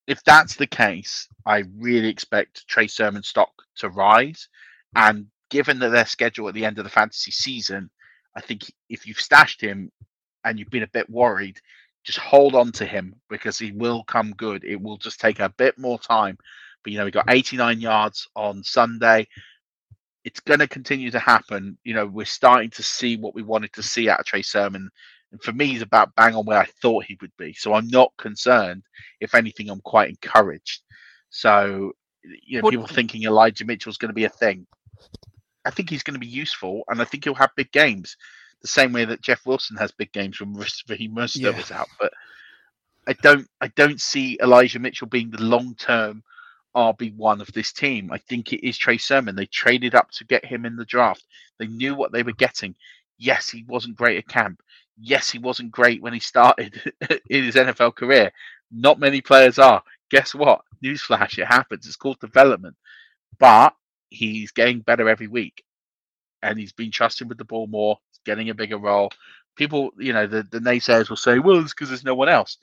[0.07, 4.47] If that's the case, I really expect Trey Sermon stock to rise.
[4.95, 7.89] And given that their schedule at the end of the fantasy season,
[8.35, 9.91] I think if you've stashed him
[10.45, 11.59] and you've been a bit worried,
[12.05, 14.63] just hold on to him because he will come good.
[14.63, 16.37] It will just take a bit more time.
[16.83, 19.27] But you know, he got 89 yards on Sunday
[20.27, 21.77] it's going to continue to happen.
[21.85, 24.89] You know, we're starting to see what we wanted to see out of Trey Sermon.
[25.31, 27.53] And for me, he's about bang on where I thought he would be.
[27.53, 28.83] So I'm not concerned.
[29.21, 30.81] If anything, I'm quite encouraged.
[31.29, 31.93] So,
[32.45, 34.67] you know, what, people thinking Elijah Mitchell's going to be a thing.
[35.63, 38.17] I think he's going to be useful, and I think he'll have big games,
[38.61, 40.53] the same way that Jeff Wilson has big games when
[40.89, 41.55] Raheem Mostert yeah.
[41.55, 41.87] was out.
[42.01, 42.11] But
[43.07, 46.21] I don't, I don't see Elijah Mitchell being the long term
[46.77, 48.11] RB1 of this team.
[48.11, 49.35] I think it is Trey Sermon.
[49.35, 51.25] They traded up to get him in the draft.
[51.57, 52.75] They knew what they were getting.
[53.17, 54.61] Yes, he wasn't great at camp.
[54.99, 56.79] Yes, he wasn't great when he started
[57.29, 58.31] in his NFL career.
[58.71, 59.81] Not many players are.
[60.11, 60.61] Guess what?
[60.83, 61.87] Newsflash, it happens.
[61.87, 62.75] It's called development.
[63.39, 63.73] But
[64.09, 65.63] he's getting better every week.
[66.43, 67.97] And he's been trusted with the ball more.
[68.11, 69.11] He's getting a bigger role.
[69.55, 72.57] People, you know, the, the naysayers will say, well, it's because there's no one else.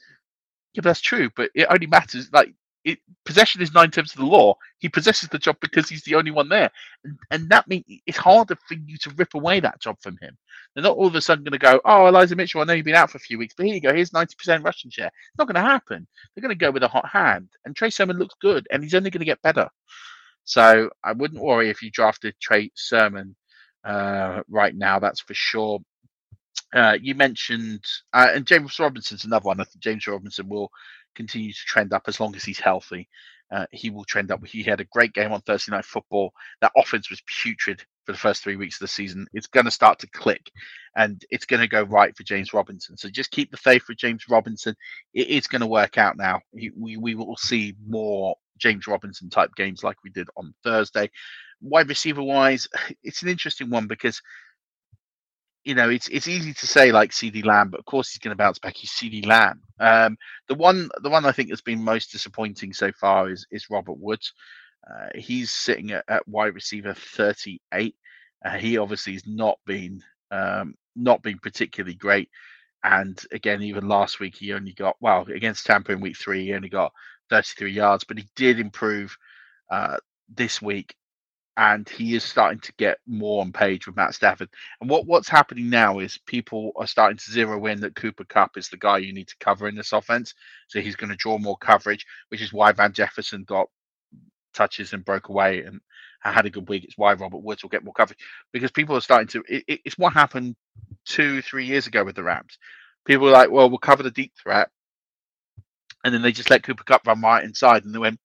[0.75, 2.31] Yeah, that's true, but it only matters.
[2.33, 2.55] Like
[2.85, 4.55] it, possession is nine tenths of the law.
[4.79, 6.71] He possesses the job because he's the only one there,
[7.05, 10.37] and, and that means it's harder for you to rip away that job from him.
[10.75, 12.85] They're not all of a sudden going to go, "Oh, Elijah Mitchell, I know you've
[12.85, 13.95] been out for a few weeks, but here you go.
[13.95, 16.07] Here's ninety percent Russian share." It's not going to happen.
[16.35, 18.95] They're going to go with a hot hand, and Trey Sermon looks good, and he's
[18.95, 19.69] only going to get better.
[20.45, 23.35] So I wouldn't worry if you drafted Trey Sermon
[23.85, 24.99] uh, right now.
[24.99, 25.81] That's for sure.
[26.75, 29.61] Uh, you mentioned, uh, and James Robinson's another one.
[29.61, 30.71] I think James Robinson will
[31.15, 33.09] continue to trend up as long as he's healthy.
[33.51, 34.45] Uh, he will trend up.
[34.47, 36.33] He had a great game on Thursday Night Football.
[36.61, 39.27] That offense was putrid for the first three weeks of the season.
[39.33, 40.51] It's going to start to click,
[40.97, 42.97] and it's going to go right for James Robinson.
[42.97, 44.75] So just keep the faith for James Robinson.
[45.13, 46.41] It is going to work out now.
[46.53, 51.11] We we will see more James Robinson type games like we did on Thursday.
[51.61, 52.67] Wide receiver wise,
[53.03, 54.21] it's an interesting one because
[55.65, 58.37] you know, it's it's easy to say like CeeDee Lamb, but of course he's going
[58.37, 58.77] to bounce back.
[58.77, 59.63] He's CeeDee Lamb.
[59.81, 60.17] Um,
[60.49, 63.99] the one the one I think has been most disappointing so far is is Robert
[63.99, 64.33] Woods.
[64.89, 67.97] Uh, he's sitting at, at, wide receiver 38.
[68.45, 72.29] Uh, he obviously has not been um, not been particularly great.
[72.83, 76.45] And again, even last week he only got well against Tampa in week three.
[76.45, 76.93] He only got
[77.31, 79.17] 33 yards, but he did improve
[79.71, 79.97] uh,
[80.29, 80.95] this week
[81.57, 84.51] and he is starting to get more on page with Matt Stafford.
[84.81, 88.59] And what what's happening now is people are starting to zero in that Cooper Kupp
[88.59, 90.35] is the guy you need to cover in this offense.
[90.69, 93.69] So he's going to draw more coverage, which is why Van Jefferson got
[94.55, 95.81] touches and broke away and
[96.23, 96.85] had a good week.
[96.85, 98.21] It's why Robert Woods will get more coverage
[98.53, 99.45] because people are starting to.
[99.49, 100.57] It, it's what happened
[101.07, 102.59] two, three years ago with the Rams.
[103.07, 104.71] People were like, "Well, we'll cover the deep threat,"
[106.05, 108.21] and then they just let Cooper Kupp run right inside, and they went,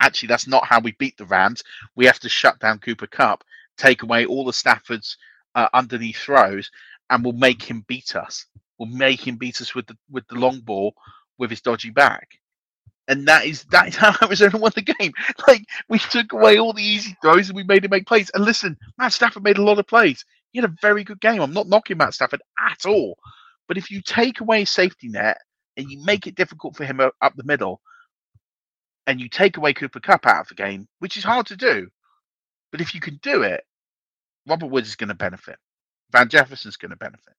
[0.00, 1.62] actually that's not how we beat the Rams.
[1.96, 3.44] We have to shut down Cooper Kupp,
[3.76, 5.16] take away all the Stafford's
[5.54, 6.70] uh, underneath throws,
[7.10, 8.46] and we'll make him beat us.
[8.78, 10.94] We'll make him beat us with the with the long ball
[11.38, 12.28] with his dodgy back.
[13.08, 15.12] And that is that is how Arizona won the game.
[15.46, 18.30] Like we took away all the easy throws and we made him make plays.
[18.34, 20.24] And listen, Matt Stafford made a lot of plays.
[20.52, 21.40] He had a very good game.
[21.42, 23.18] I'm not knocking Matt Stafford at all.
[23.68, 25.38] But if you take away safety net
[25.76, 27.80] and you make it difficult for him up the middle,
[29.06, 31.88] and you take away Cooper Kupp out of the game, which is hard to do.
[32.72, 33.64] But if you can do it,
[34.46, 35.56] Robert Woods is going to benefit.
[36.10, 37.34] Van Jefferson's going to benefit.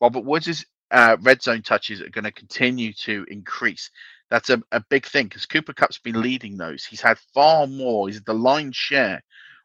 [0.00, 3.90] Robert Woods' uh, red zone touches are going to continue to increase.
[4.30, 6.84] That's a, a big thing because Cooper Kupp's been leading those.
[6.84, 8.08] He's had far more.
[8.08, 9.22] He's the line share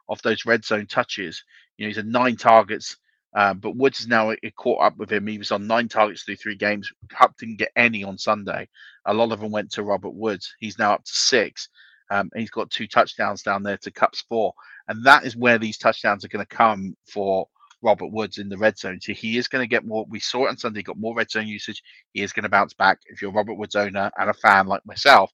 [0.09, 1.43] of those red zone touches.
[1.77, 2.97] You know, he's had nine targets
[3.35, 5.27] um, but Woods is now caught up with him.
[5.27, 6.89] He was on nine targets through three games.
[7.09, 8.67] Kupp didn't get any on Sunday.
[9.05, 10.55] A lot of them went to Robert Woods.
[10.59, 11.67] He's now up to six.
[12.09, 14.53] Um, he's got two touchdowns down there to Kupp's four.
[14.87, 17.47] And that is where these touchdowns are going to come for
[17.81, 18.99] Robert Woods in the red zone.
[19.01, 20.05] So he is going to get more.
[20.07, 21.83] We saw it on Sunday, got more red zone usage.
[22.13, 22.99] He is going to bounce back.
[23.07, 25.31] If you're Robert Woods owner and a fan like myself,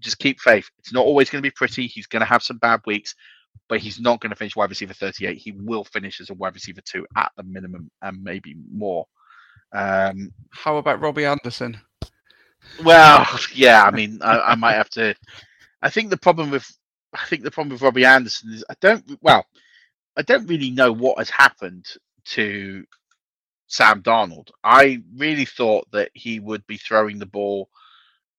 [0.00, 0.68] just keep faith.
[0.78, 1.86] It's not always going to be pretty.
[1.86, 3.14] He's going to have some bad weeks,
[3.68, 5.36] but he's not going to finish wide receiver 38.
[5.38, 9.06] He will finish as a wide receiver two at the minimum and maybe more.
[9.72, 11.78] Um, How about Robbie Anderson?
[12.84, 15.14] Well, yeah, I mean, I, I, might have to.
[15.82, 16.70] I think the problem with
[17.12, 19.44] I think the problem with Robbie Anderson is I don't well,
[20.16, 21.86] I don't really know what has happened
[22.26, 22.84] to
[23.66, 24.50] Sam Darnold.
[24.62, 27.68] I really thought that he would be throwing the ball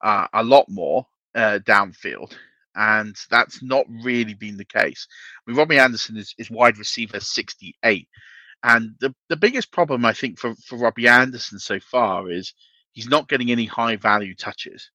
[0.01, 1.05] uh, a lot more
[1.35, 2.33] uh, downfield
[2.75, 5.07] and that's not really been the case.
[5.47, 8.07] I mean, Robbie Anderson is, is wide receiver 68.
[8.63, 12.53] And the, the biggest problem, I think, for, for Robbie Anderson so far is
[12.93, 14.89] he's not getting any high value touches.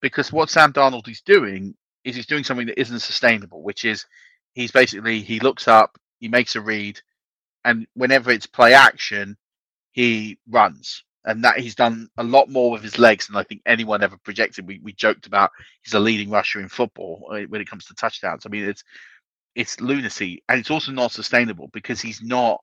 [0.00, 4.06] Because what Sam Darnold is doing is he's doing something that isn't sustainable, which is
[4.54, 7.00] he's basically, he looks up, he makes a read,
[7.64, 9.36] and whenever it's play action,
[9.92, 13.60] he runs and that he's done a lot more with his legs than I think
[13.66, 14.66] anyone ever projected.
[14.66, 15.50] We we joked about
[15.82, 18.46] he's a leading rusher in football uh, when it comes to touchdowns.
[18.46, 18.82] I mean, it's
[19.54, 22.62] it's lunacy, and it's also not sustainable because he's not.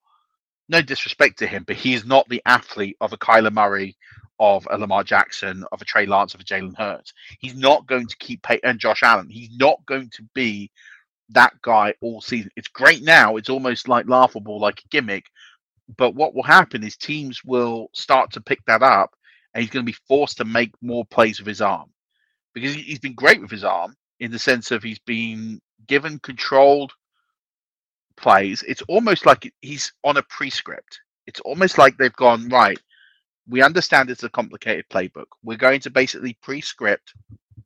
[0.67, 3.95] No disrespect to him, but he's not the athlete of a Kyler Murray,
[4.39, 7.13] of a Lamar Jackson, of a Trey Lance, of a Jalen Hurts.
[7.39, 9.29] He's not going to keep pay- and Josh Allen.
[9.29, 10.71] He's not going to be
[11.29, 12.49] that guy all season.
[12.55, 13.37] It's great now.
[13.37, 15.25] It's almost like laughable, like a gimmick
[15.97, 19.15] but what will happen is teams will start to pick that up,
[19.53, 21.91] and he's going to be forced to make more plays with his arm
[22.53, 26.91] because he's been great with his arm in the sense of he's been given controlled
[28.17, 28.63] plays.
[28.67, 31.01] It's almost like he's on a prescript.
[31.27, 32.79] It's almost like they've gone right.
[33.47, 35.25] We understand it's a complicated playbook.
[35.43, 37.13] We're going to basically prescript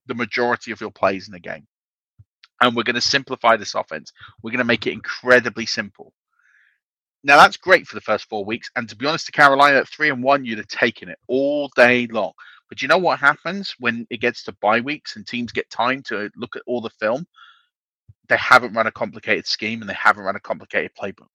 [0.08, 1.68] the majority of your plays in the game.
[2.62, 4.12] And we're going to simplify this offense.
[4.42, 6.14] We're going to make it incredibly simple.
[7.24, 9.90] Now that's great for the first four weeks, and to be honest, to Carolina at
[9.90, 12.32] three and one, you'd have taken it all day long.
[12.70, 16.04] But you know what happens when it gets to bye weeks and teams get time
[16.04, 17.26] to look at all the film?
[18.30, 21.30] They haven't run a complicated scheme and they haven't run a complicated playbook.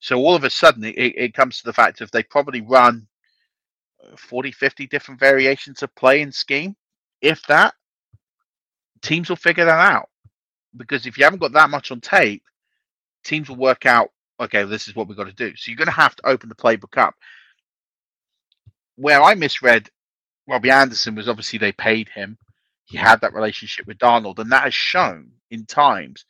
[0.00, 3.06] So all of a sudden, it, it comes to the fact of they probably run
[4.02, 6.74] uh, 40, 50 different variations of play and scheme.
[7.20, 7.74] If that,
[9.02, 10.08] teams will figure that out.
[10.76, 12.42] Because if you haven't got that much on tape,
[13.22, 14.10] teams will work out
[14.40, 15.54] okay, this is what we've got to do.
[15.56, 17.14] So you're going to have to open the playbook up.
[18.96, 19.88] Where I misread
[20.48, 22.36] Robbie Anderson was obviously they paid him.
[22.86, 26.24] He had that relationship with Darnold, and that has shown in times.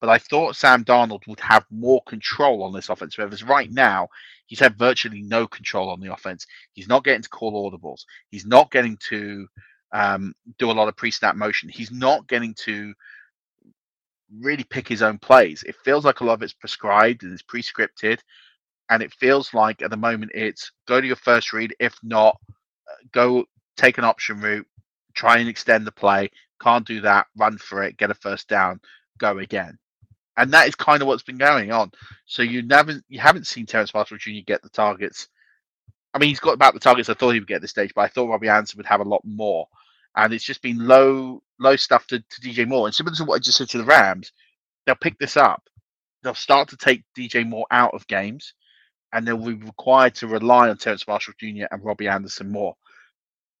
[0.00, 3.16] But I thought Sam Darnold would have more control on this offense.
[3.16, 4.08] Whereas right now,
[4.46, 6.46] he's had virtually no control on the offense.
[6.72, 8.04] He's not getting to call audibles.
[8.30, 9.46] He's not getting to
[9.92, 11.68] um, do a lot of pre-snap motion.
[11.68, 12.92] He's not getting to
[14.40, 15.62] really pick his own plays.
[15.64, 18.18] It feels like a lot of it's prescribed and it's pre-scripted,
[18.90, 21.74] and it feels like at the moment it's go to your first read.
[21.80, 22.38] If not,
[22.88, 23.44] uh, go
[23.76, 24.66] take an option route,
[25.14, 26.30] try and extend the play.
[26.60, 27.26] Can't do that.
[27.36, 27.96] Run for it.
[27.96, 28.80] Get a first down.
[29.18, 29.78] Go again.
[30.36, 31.90] And that is kind of what's been going on.
[32.24, 34.40] So you never, you haven't seen Terrace Marshall Jr.
[34.46, 35.28] get the targets.
[36.14, 37.92] I mean, he's got about the targets I thought he would get at this stage,
[37.94, 39.66] but I thought Robbie Anderson would have a lot more.
[40.16, 42.86] And it's just been low, low stuff to, to DJ Moore.
[42.86, 44.32] And similar to what I just said to the Rams,
[44.86, 45.62] they'll pick this up.
[46.22, 48.54] They'll start to take DJ Moore out of games,
[49.12, 51.66] and they'll be required to rely on Terrace Marshall Jr.
[51.70, 52.74] and Robbie Anderson more.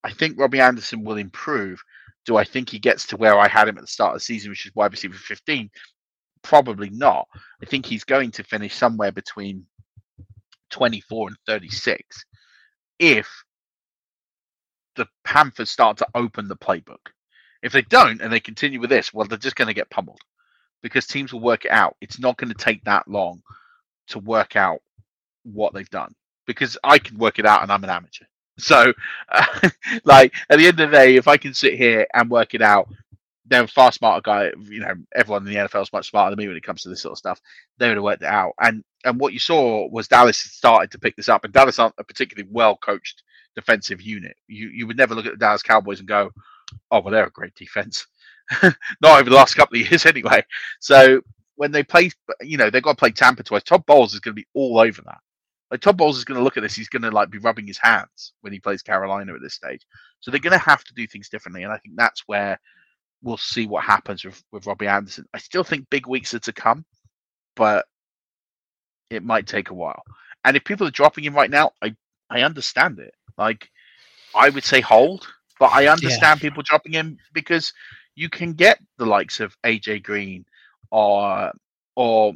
[0.04, 1.80] I think Robbie Anderson will improve.
[2.24, 4.24] Do I think he gets to where I had him at the start of the
[4.24, 5.70] season, which is wide receiver 15?
[6.42, 7.26] Probably not.
[7.62, 9.66] I think he's going to finish somewhere between
[10.70, 12.24] 24 and 36
[12.98, 13.28] if
[14.96, 17.10] the Panthers start to open the playbook.
[17.62, 20.20] If they don't and they continue with this, well, they're just going to get pummeled
[20.82, 21.96] because teams will work it out.
[22.00, 23.42] It's not going to take that long
[24.08, 24.80] to work out
[25.44, 26.14] what they've done
[26.46, 28.24] because I can work it out and I'm an amateur.
[28.58, 28.92] So,
[29.30, 29.70] uh,
[30.04, 32.62] like at the end of the day, if I can sit here and work it
[32.62, 32.88] out,
[33.46, 34.52] they're a far smarter guy.
[34.68, 36.88] You know, everyone in the NFL is much smarter than me when it comes to
[36.88, 37.40] this sort of stuff.
[37.78, 38.54] They would have worked it out.
[38.60, 41.94] And and what you saw was Dallas started to pick this up, and Dallas aren't
[41.98, 43.22] a particularly well coached
[43.54, 44.36] defensive unit.
[44.48, 46.30] You you would never look at the Dallas Cowboys and go,
[46.90, 48.06] oh well, they're a great defense.
[48.62, 50.44] Not over the last couple of years, anyway.
[50.80, 51.20] So
[51.56, 53.62] when they play, you know, they've got to play Tampa twice.
[53.62, 55.18] Todd Bowles is going to be all over that.
[55.70, 56.74] Like Todd Bowles is going to look at this.
[56.74, 59.86] He's going to like be rubbing his hands when he plays Carolina at this stage.
[60.20, 62.58] So they're going to have to do things differently, and I think that's where
[63.22, 65.26] we'll see what happens with, with Robbie Anderson.
[65.32, 66.84] I still think big weeks are to come,
[67.54, 67.86] but
[69.10, 70.02] it might take a while.
[70.44, 71.94] And if people are dropping him right now, I
[72.30, 73.14] I understand it.
[73.38, 73.70] Like
[74.34, 75.26] I would say hold,
[75.58, 76.48] but I understand yeah.
[76.48, 77.72] people dropping him because
[78.14, 80.44] you can get the likes of AJ Green
[80.90, 81.52] or
[81.96, 82.34] or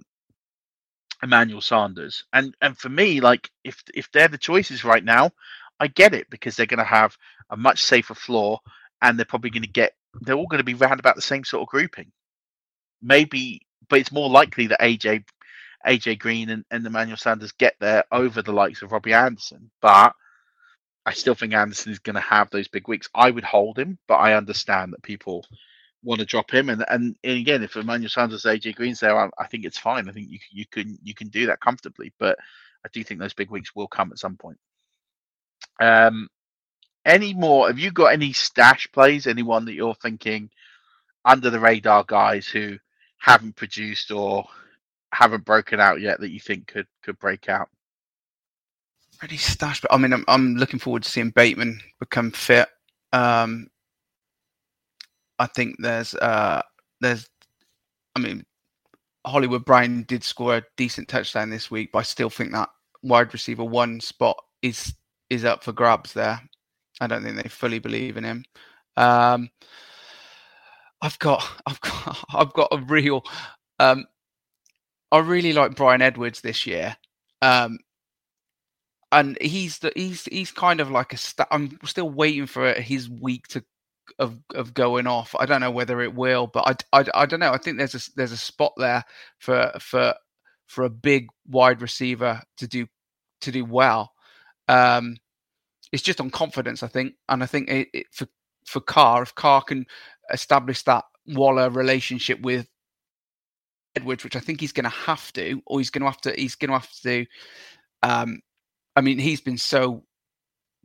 [1.22, 2.24] Emmanuel Sanders.
[2.32, 5.30] And and for me, like if if they're the choices right now,
[5.80, 7.16] I get it because they're going to have
[7.50, 8.60] a much safer floor
[9.02, 9.92] and they're probably going to get
[10.22, 12.10] they're all going to be round about the same sort of grouping.
[13.02, 15.24] Maybe, but it's more likely that AJ
[15.86, 19.70] AJ Green and, and Emmanuel Sanders get there over the likes of Robbie Anderson.
[19.80, 20.14] But
[21.06, 23.08] I still think Anderson is going to have those big weeks.
[23.14, 25.46] I would hold him, but I understand that people
[26.02, 26.68] want to drop him.
[26.68, 30.08] And and, and again, if Emmanuel Sanders, AJ Green's there, I, I, think it's fine.
[30.08, 32.12] I think you you can you can do that comfortably.
[32.18, 32.36] But
[32.84, 34.58] I do think those big weeks will come at some point.
[35.80, 36.28] Um,
[37.04, 37.68] any more?
[37.68, 39.28] Have you got any stash plays?
[39.28, 40.50] Anyone that you're thinking
[41.24, 42.78] under the radar guys who
[43.18, 44.44] haven't produced or
[45.12, 47.68] haven't broken out yet that you think could could break out?
[49.22, 52.68] Ready stashed, but I mean, I'm I'm looking forward to seeing Bateman become fit.
[53.12, 53.68] Um,
[55.38, 56.62] I think there's uh
[57.00, 57.28] there's
[58.14, 58.44] I mean
[59.26, 62.68] Hollywood Brown did score a decent touchdown this week, but I still think that
[63.02, 64.94] wide receiver one spot is
[65.30, 66.40] is up for grabs there.
[67.00, 68.44] I don't think they fully believe in him.
[68.96, 69.50] Um,
[71.02, 73.22] I've got I've got I've got a real
[73.78, 74.04] um,
[75.12, 76.96] I really like Bryan Edwards this year.
[77.42, 77.78] Um,
[79.12, 83.08] and he's the he's he's kind of like a st- I'm still waiting for his
[83.08, 83.64] week to
[84.18, 85.34] of of going off.
[85.38, 87.52] I don't know whether it will, but I, I, I don't know.
[87.52, 89.04] I think there's a there's a spot there
[89.38, 90.14] for for
[90.66, 92.86] for a big wide receiver to do
[93.42, 94.12] to do well.
[94.68, 95.16] Um,
[95.92, 98.26] it's just on confidence, I think, and I think it, it, for
[98.66, 99.86] for Carr, if Carr can
[100.32, 102.66] establish that Waller relationship with
[103.94, 106.32] Edwards, which I think he's going to have to, or he's going to have to,
[106.32, 107.26] he's going to have to.
[108.02, 108.40] Um,
[108.96, 110.04] I mean, he's been so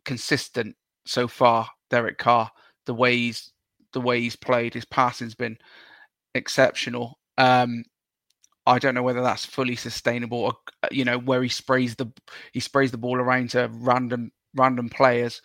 [0.05, 2.51] consistent so far, Derek Carr
[2.85, 3.51] the way he's
[3.93, 4.73] the way he's played.
[4.73, 5.57] His passing's been
[6.35, 7.19] exceptional.
[7.37, 7.83] Um,
[8.65, 10.39] I don't know whether that's fully sustainable.
[10.39, 10.53] Or,
[10.83, 12.11] uh, you know, where he sprays the
[12.53, 15.41] he sprays the ball around to random random players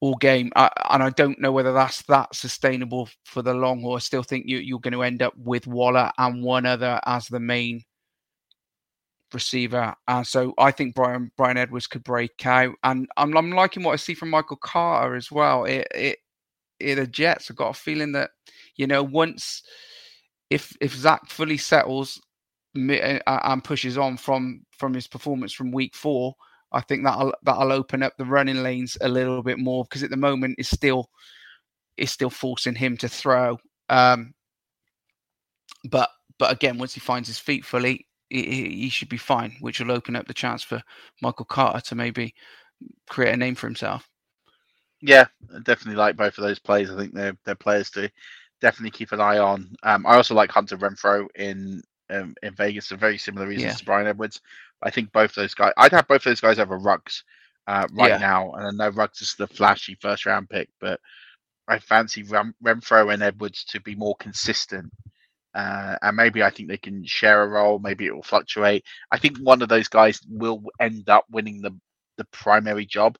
[0.00, 3.96] all game, I, and I don't know whether that's that sustainable for the long haul.
[3.96, 7.26] I still think you, you're going to end up with Waller and one other as
[7.26, 7.82] the main
[9.34, 9.94] receiver.
[10.08, 13.92] And so I think Bryan Bryan Edwards could break out, and I'm, I'm liking what
[13.92, 15.64] I see from Michael Carter as well.
[15.64, 16.18] It it
[16.80, 17.50] the Jets.
[17.50, 18.30] I've got a feeling that
[18.76, 19.62] you know once
[20.50, 22.20] if if Zach fully settles
[22.76, 26.34] uh, and pushes on from from his performance from week four,
[26.72, 30.10] I think that'll that'll open up the running lanes a little bit more because at
[30.10, 31.10] the moment it's still
[31.96, 33.58] it's still forcing him to throw.
[33.88, 34.34] Um,
[35.88, 39.80] but but again, once he finds his feet fully, he, he should be fine, which
[39.80, 40.82] will open up the chance for
[41.20, 42.34] Michael Carter to maybe
[43.08, 44.08] create a name for himself.
[45.02, 45.26] Yeah,
[45.62, 46.90] definitely like both of those plays.
[46.90, 48.10] I think they're they're players to
[48.60, 49.74] definitely keep an eye on.
[49.82, 53.76] Um, I also like Hunter Renfrow in um, in Vegas for very similar reasons yeah.
[53.76, 54.40] to Bryan Edwards.
[54.82, 55.72] I think both those guys.
[55.76, 57.24] I'd have both of those guys over Ruggs
[57.66, 58.18] uh, right yeah.
[58.18, 61.00] now, and I know Ruggs is the flashy first round pick, but
[61.68, 64.92] I fancy Renfrow and Edwards to be more consistent.
[65.54, 67.78] Uh, and maybe I think they can share a role.
[67.78, 68.84] Maybe it will fluctuate.
[69.10, 71.76] I think one of those guys will end up winning the
[72.16, 73.16] the primary job.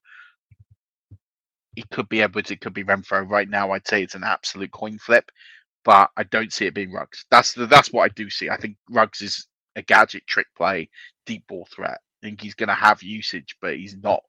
[1.75, 2.51] It could be Edwards.
[2.51, 3.27] It could be Renfrow.
[3.27, 5.31] Right now, I'd say it's an absolute coin flip,
[5.83, 7.25] but I don't see it being Ruggs.
[7.31, 8.49] That's the, that's what I do see.
[8.49, 10.89] I think Ruggs is a gadget trick play,
[11.25, 11.99] deep ball threat.
[12.21, 14.21] I think he's going to have usage, but he's not.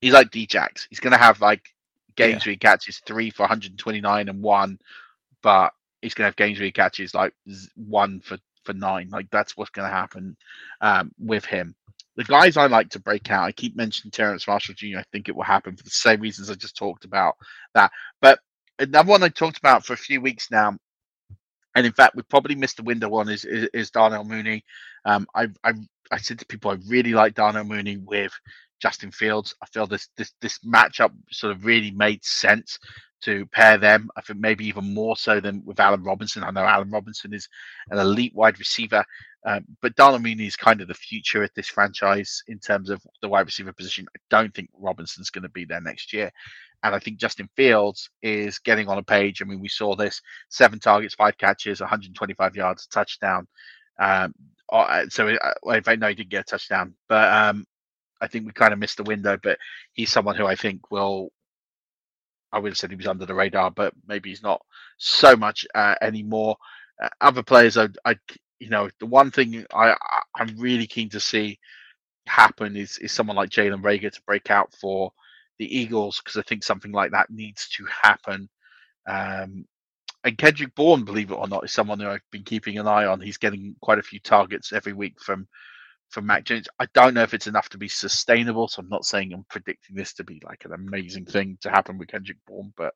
[0.00, 0.86] He's like Djax.
[0.88, 1.68] He's going to have like
[2.16, 2.50] games yeah.
[2.50, 4.78] where he catches three for 129 and one,
[5.42, 5.72] but
[6.02, 7.32] he's going to have games where he catches like
[7.76, 9.08] one for for nine.
[9.10, 10.36] Like that's what's going to happen
[10.80, 11.74] um, with him.
[12.16, 14.98] The guys I like to break out, I keep mentioning Terrace Marshall Jr.
[14.98, 17.34] I think it will happen for the same reasons I just talked about
[17.74, 17.92] that.
[18.20, 18.40] But
[18.78, 20.76] another one I talked about for a few weeks now,
[21.74, 24.64] and in fact we probably missed the window on is is, is Darnell Mooney.
[25.04, 25.72] Um, I, I
[26.10, 28.32] I said to people I really like Darnell Mooney with
[28.80, 29.54] Justin Fields.
[29.62, 32.78] I feel this this this matchup sort of really made sense
[33.22, 34.08] to pair them.
[34.16, 36.44] I think maybe even more so than with Allen Robinson.
[36.44, 37.48] I know Allen Robinson is
[37.90, 39.04] an elite wide receiver,
[39.44, 43.02] um, but Darnell Mooney is kind of the future at this franchise in terms of
[43.22, 44.06] the wide receiver position.
[44.16, 46.30] I don't think Robinson's going to be there next year.
[46.84, 49.42] And I think Justin Fields is getting on a page.
[49.42, 53.48] I mean, we saw this seven targets, five catches, 125 yards, touchdown.
[53.98, 54.32] Um,
[54.70, 57.66] uh, so if I know he didn't get a touchdown, but um,
[58.20, 59.38] I think we kind of missed the window.
[59.42, 59.58] But
[59.92, 61.30] he's someone who I think will
[62.52, 64.62] I would have said he was under the radar, but maybe he's not
[64.96, 66.56] so much uh, anymore.
[67.02, 68.16] Uh, other players, I, I,
[68.58, 69.94] you know, the one thing I,
[70.36, 71.58] I am really keen to see
[72.26, 75.12] happen is is someone like Jalen Reagor to break out for
[75.58, 78.48] the Eagles because I think something like that needs to happen.
[79.06, 79.64] Um,
[80.24, 83.06] and Kendrick Bourne, believe it or not, is someone who I've been keeping an eye
[83.06, 83.20] on.
[83.20, 85.46] He's getting quite a few targets every week from
[86.10, 86.68] from Mac Jones.
[86.78, 89.96] I don't know if it's enough to be sustainable, so I'm not saying I'm predicting
[89.96, 92.94] this to be like an amazing thing to happen with Kendrick Bourne, but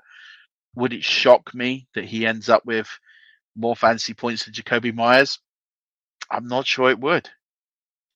[0.75, 2.89] would it shock me that he ends up with
[3.55, 5.39] more fancy points than Jakobi Meyers?
[6.31, 7.29] I'm not sure it would,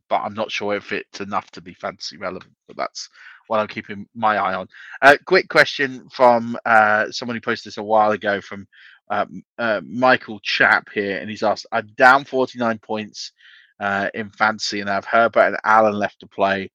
[0.08, 2.54] but I'm not sure if it's enough to be fantasy relevant.
[2.66, 3.10] But that's
[3.48, 4.68] what I'm keeping my eye on.
[5.02, 8.66] Uh, quick question from uh, someone who posted this a while ago from
[9.10, 13.32] um, uh, Michael Chap here, and he's asked, "I'm down 49 points
[13.80, 16.70] uh, in fantasy and have Herbert and Allen left to play,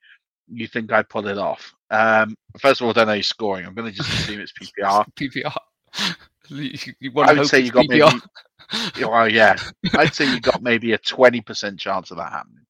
[0.48, 1.74] you think I'd pull it off?
[1.90, 3.66] Um, first of all, I don't know who's scoring.
[3.66, 5.06] I'm going to just assume it's PPR.
[5.16, 6.16] PPR.
[6.50, 8.14] you, you I would say you got PPR.
[8.14, 9.06] maybe.
[9.06, 9.56] well, yeah,
[9.94, 12.66] I'd say you got maybe a twenty percent chance of that happening.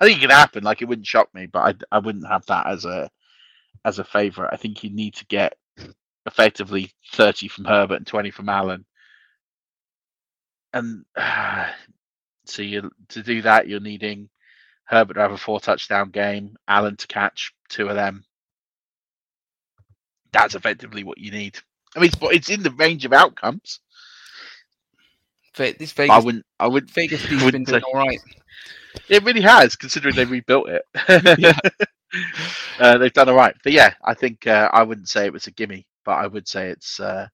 [0.00, 0.64] I think it could happen.
[0.64, 1.60] Like it wouldn't shock me, but
[1.92, 3.08] I I wouldn't have that as a
[3.84, 4.50] as a favorite.
[4.52, 5.56] I think you need to get
[6.26, 8.84] effectively thirty from Herbert and twenty from Allen
[10.76, 11.70] and uh,
[12.44, 14.28] so you to do that, you're needing
[14.84, 18.24] Herbert to have a four touchdown game, Allen to catch two of them.
[20.32, 21.58] That's effectively what you need.
[21.94, 23.80] I mean, it's, it's in the range of outcomes.
[25.56, 26.44] This Vegas, I wouldn't.
[26.60, 26.90] I would.
[26.90, 28.20] Vegas has been doing all right.
[29.08, 30.82] It really has, considering they rebuilt it.
[32.78, 35.46] uh, they've done all right, but yeah, I think uh, I wouldn't say it was
[35.46, 37.28] a gimme, but I would say it's uh,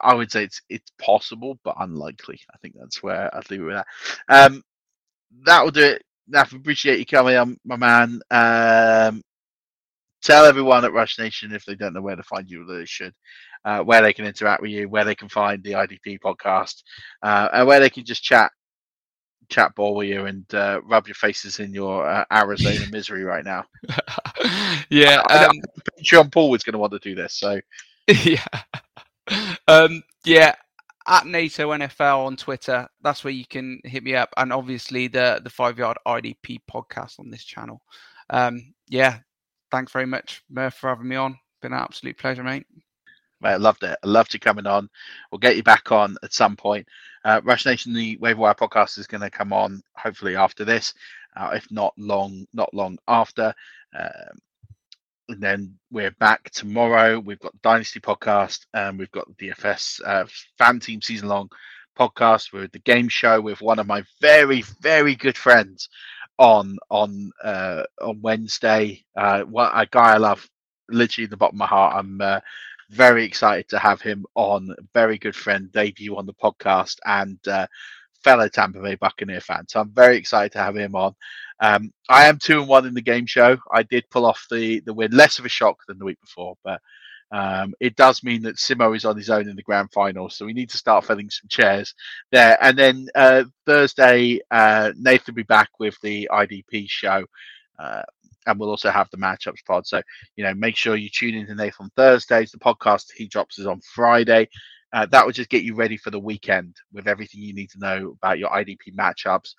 [0.00, 2.40] I would say it's it's possible, but unlikely.
[2.52, 3.86] I think that's where I'd leave it with that.
[4.28, 4.62] Um,
[5.44, 6.02] that will do it.
[6.32, 8.20] Naf, appreciate you coming on, my man.
[8.30, 9.22] Um,
[10.22, 13.14] tell everyone at Rush Nation if they don't know where to find you, they should.
[13.64, 16.82] Uh, where they can interact with you, where they can find the IDP podcast,
[17.22, 18.52] uh, and where they can just chat,
[19.48, 23.44] chat ball with you, and uh, rub your faces in your uh, Arizona misery right
[23.44, 23.64] now.
[24.88, 25.52] yeah, um,
[26.02, 27.60] Sean Paul was going to want to do this, so
[28.24, 28.44] yeah
[29.68, 30.54] um, yeah,
[31.06, 32.88] at NATO NFL on Twitter.
[33.02, 37.18] That's where you can hit me up, and obviously the the Five Yard IDP podcast
[37.18, 37.80] on this channel.
[38.30, 39.18] Um, yeah,
[39.70, 41.38] thanks very much, Murph, for having me on.
[41.62, 42.66] Been an absolute pleasure, mate.
[43.40, 43.98] Mate, I loved it.
[44.02, 44.88] I loved you coming on.
[45.30, 46.86] We'll get you back on at some point.
[47.24, 50.94] Uh, Rush Nation, the Waiver Wire podcast is going to come on hopefully after this,
[51.36, 53.54] uh, if not long, not long after.
[53.98, 54.38] Um,
[55.28, 57.18] and then we're back tomorrow.
[57.18, 60.26] We've got Dynasty podcast and we've got the DFS uh,
[60.58, 61.48] fan team season long
[61.98, 65.88] podcast with the game show with one of my very, very good friends,
[66.38, 69.04] on on uh, on Wednesday.
[69.16, 70.48] Uh, what a guy I love,
[70.88, 71.96] literally the bottom of my heart.
[71.96, 72.40] I'm uh,
[72.90, 74.74] very excited to have him on.
[74.94, 77.66] Very good friend, debut on the podcast, and uh,
[78.26, 79.68] fellow Tampa Bay Buccaneer fan.
[79.68, 81.14] So I'm very excited to have him on.
[81.60, 83.56] Um, I am two and one in the game show.
[83.72, 86.56] I did pull off the the win, less of a shock than the week before,
[86.64, 86.80] but
[87.30, 90.44] um, it does mean that Simo is on his own in the grand final, so
[90.44, 91.94] we need to start filling some chairs
[92.32, 92.58] there.
[92.60, 97.24] And then uh, Thursday, uh, Nathan will be back with the IDP show,
[97.78, 98.02] uh,
[98.46, 99.86] and we'll also have the matchups pod.
[99.86, 100.02] So
[100.34, 102.50] you know, make sure you tune in to Nathan Thursdays.
[102.50, 104.48] The podcast he drops is on Friday.
[104.92, 107.78] Uh, that will just get you ready for the weekend with everything you need to
[107.78, 109.54] know about your IDP matchups.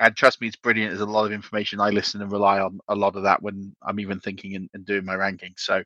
[0.00, 0.90] And trust me, it's brilliant.
[0.90, 1.80] There's a lot of information.
[1.80, 4.86] I listen and rely on a lot of that when I'm even thinking and, and
[4.86, 5.60] doing my rankings.
[5.60, 5.82] So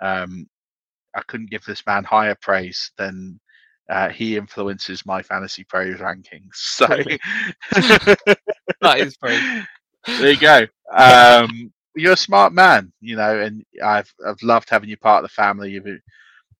[0.00, 0.48] um,
[1.14, 3.40] I couldn't give this man higher praise than
[3.90, 6.52] uh, he influences my fantasy praise rankings.
[6.54, 6.86] So
[8.82, 9.42] that is great.
[10.06, 10.66] There you go.
[10.94, 15.30] Um, you're a smart man, you know, and I've I've loved having you part of
[15.30, 15.72] the family.
[15.72, 15.86] You've,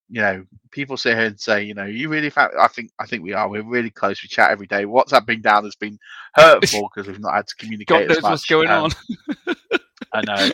[0.08, 2.30] you know, people sit here and say, you know, you really.
[2.30, 2.50] Fa-?
[2.58, 3.48] I think I think we are.
[3.48, 4.22] We're really close.
[4.22, 4.84] We chat every day.
[4.84, 5.98] What's WhatsApp being down has been
[6.34, 8.08] hurtful because we've not had to communicate.
[8.08, 8.90] God knows what's going um,
[9.46, 9.56] on.
[10.12, 10.50] I know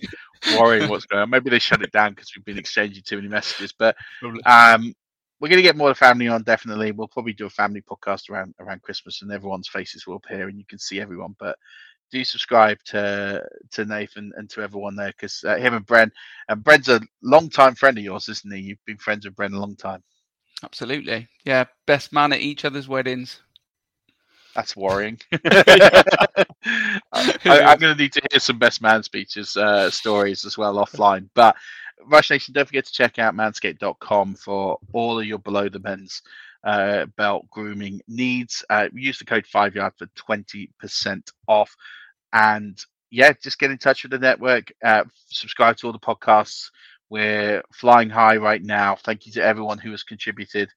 [0.58, 1.30] worrying what's going on.
[1.30, 3.72] Maybe they shut it down because we've been exchanging too many messages.
[3.72, 3.96] But
[4.46, 4.94] um,
[5.40, 6.42] we're going to get more of the family on.
[6.42, 10.48] Definitely, we'll probably do a family podcast around around Christmas, and everyone's faces will appear,
[10.48, 11.34] and you can see everyone.
[11.38, 11.56] But
[12.12, 16.10] do subscribe to to Nathan and to everyone there because uh, him and Bren
[16.48, 18.60] and Bren's a long time friend of yours, isn't he?
[18.60, 20.02] You've been friends with Bren a long time.
[20.62, 21.64] Absolutely, yeah.
[21.86, 23.40] Best man at each other's weddings.
[24.54, 25.18] That's worrying.
[25.44, 26.44] I,
[27.44, 31.28] am going to need to hear some best man speeches, uh, stories as well offline.
[31.34, 31.56] But
[32.04, 36.22] Rush Nation, don't forget to check out manscaped.com for all of your below the men's
[36.64, 38.64] uh, belt grooming needs.
[38.70, 41.74] Uh, use the code 5yard for 20% off.
[42.32, 42.78] And
[43.10, 44.72] yeah, just get in touch with the network.
[44.84, 46.70] Uh, subscribe to all the podcasts.
[47.10, 48.96] We're flying high right now.
[48.96, 50.70] Thank you to everyone who has contributed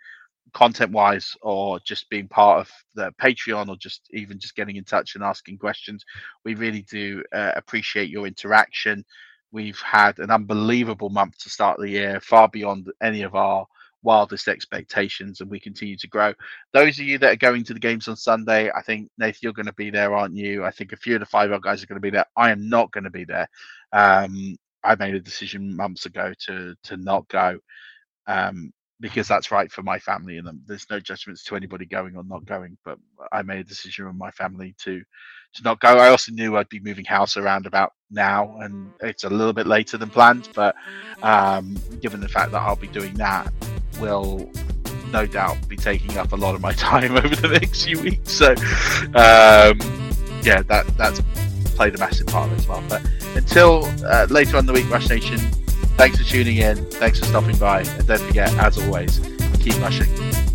[0.53, 4.83] content wise or just being part of the patreon or just even just getting in
[4.85, 6.05] touch and asking questions
[6.45, 9.03] we really do uh, appreciate your interaction
[9.51, 13.65] we've had an unbelievable month to start the year far beyond any of our
[14.05, 16.33] wildest expectations and we continue to grow.
[16.71, 19.53] Those of you that are going to the games on sunday i think nathan you're
[19.53, 20.63] going to be there aren't you?
[20.63, 22.25] I think a few of the five guys are going to be there.
[22.37, 23.49] I am not going to be there.
[23.91, 27.57] Um, i made a decision months ago to to not go
[28.27, 28.71] um,
[29.01, 32.45] because that's right for my family and there's no judgments to anybody going or not
[32.45, 32.97] going but
[33.31, 35.01] i made a decision with my family to
[35.53, 35.97] to not go.
[35.97, 39.67] I also knew i'd be moving house around about now and it's a little bit
[39.67, 40.75] later than planned but
[41.23, 43.51] um, given the fact that i'll be doing that
[43.99, 44.49] will
[45.11, 48.31] no doubt be taking up a lot of my time over the next few weeks
[48.31, 48.51] so
[49.13, 49.77] um,
[50.43, 51.21] yeah that that's
[51.75, 53.05] played a massive part as well but
[53.35, 55.39] until uh, later on the week rush nation
[55.97, 56.75] Thanks for tuning in.
[56.91, 57.81] Thanks for stopping by.
[57.81, 59.19] And don't forget, as always,
[59.61, 60.54] keep rushing.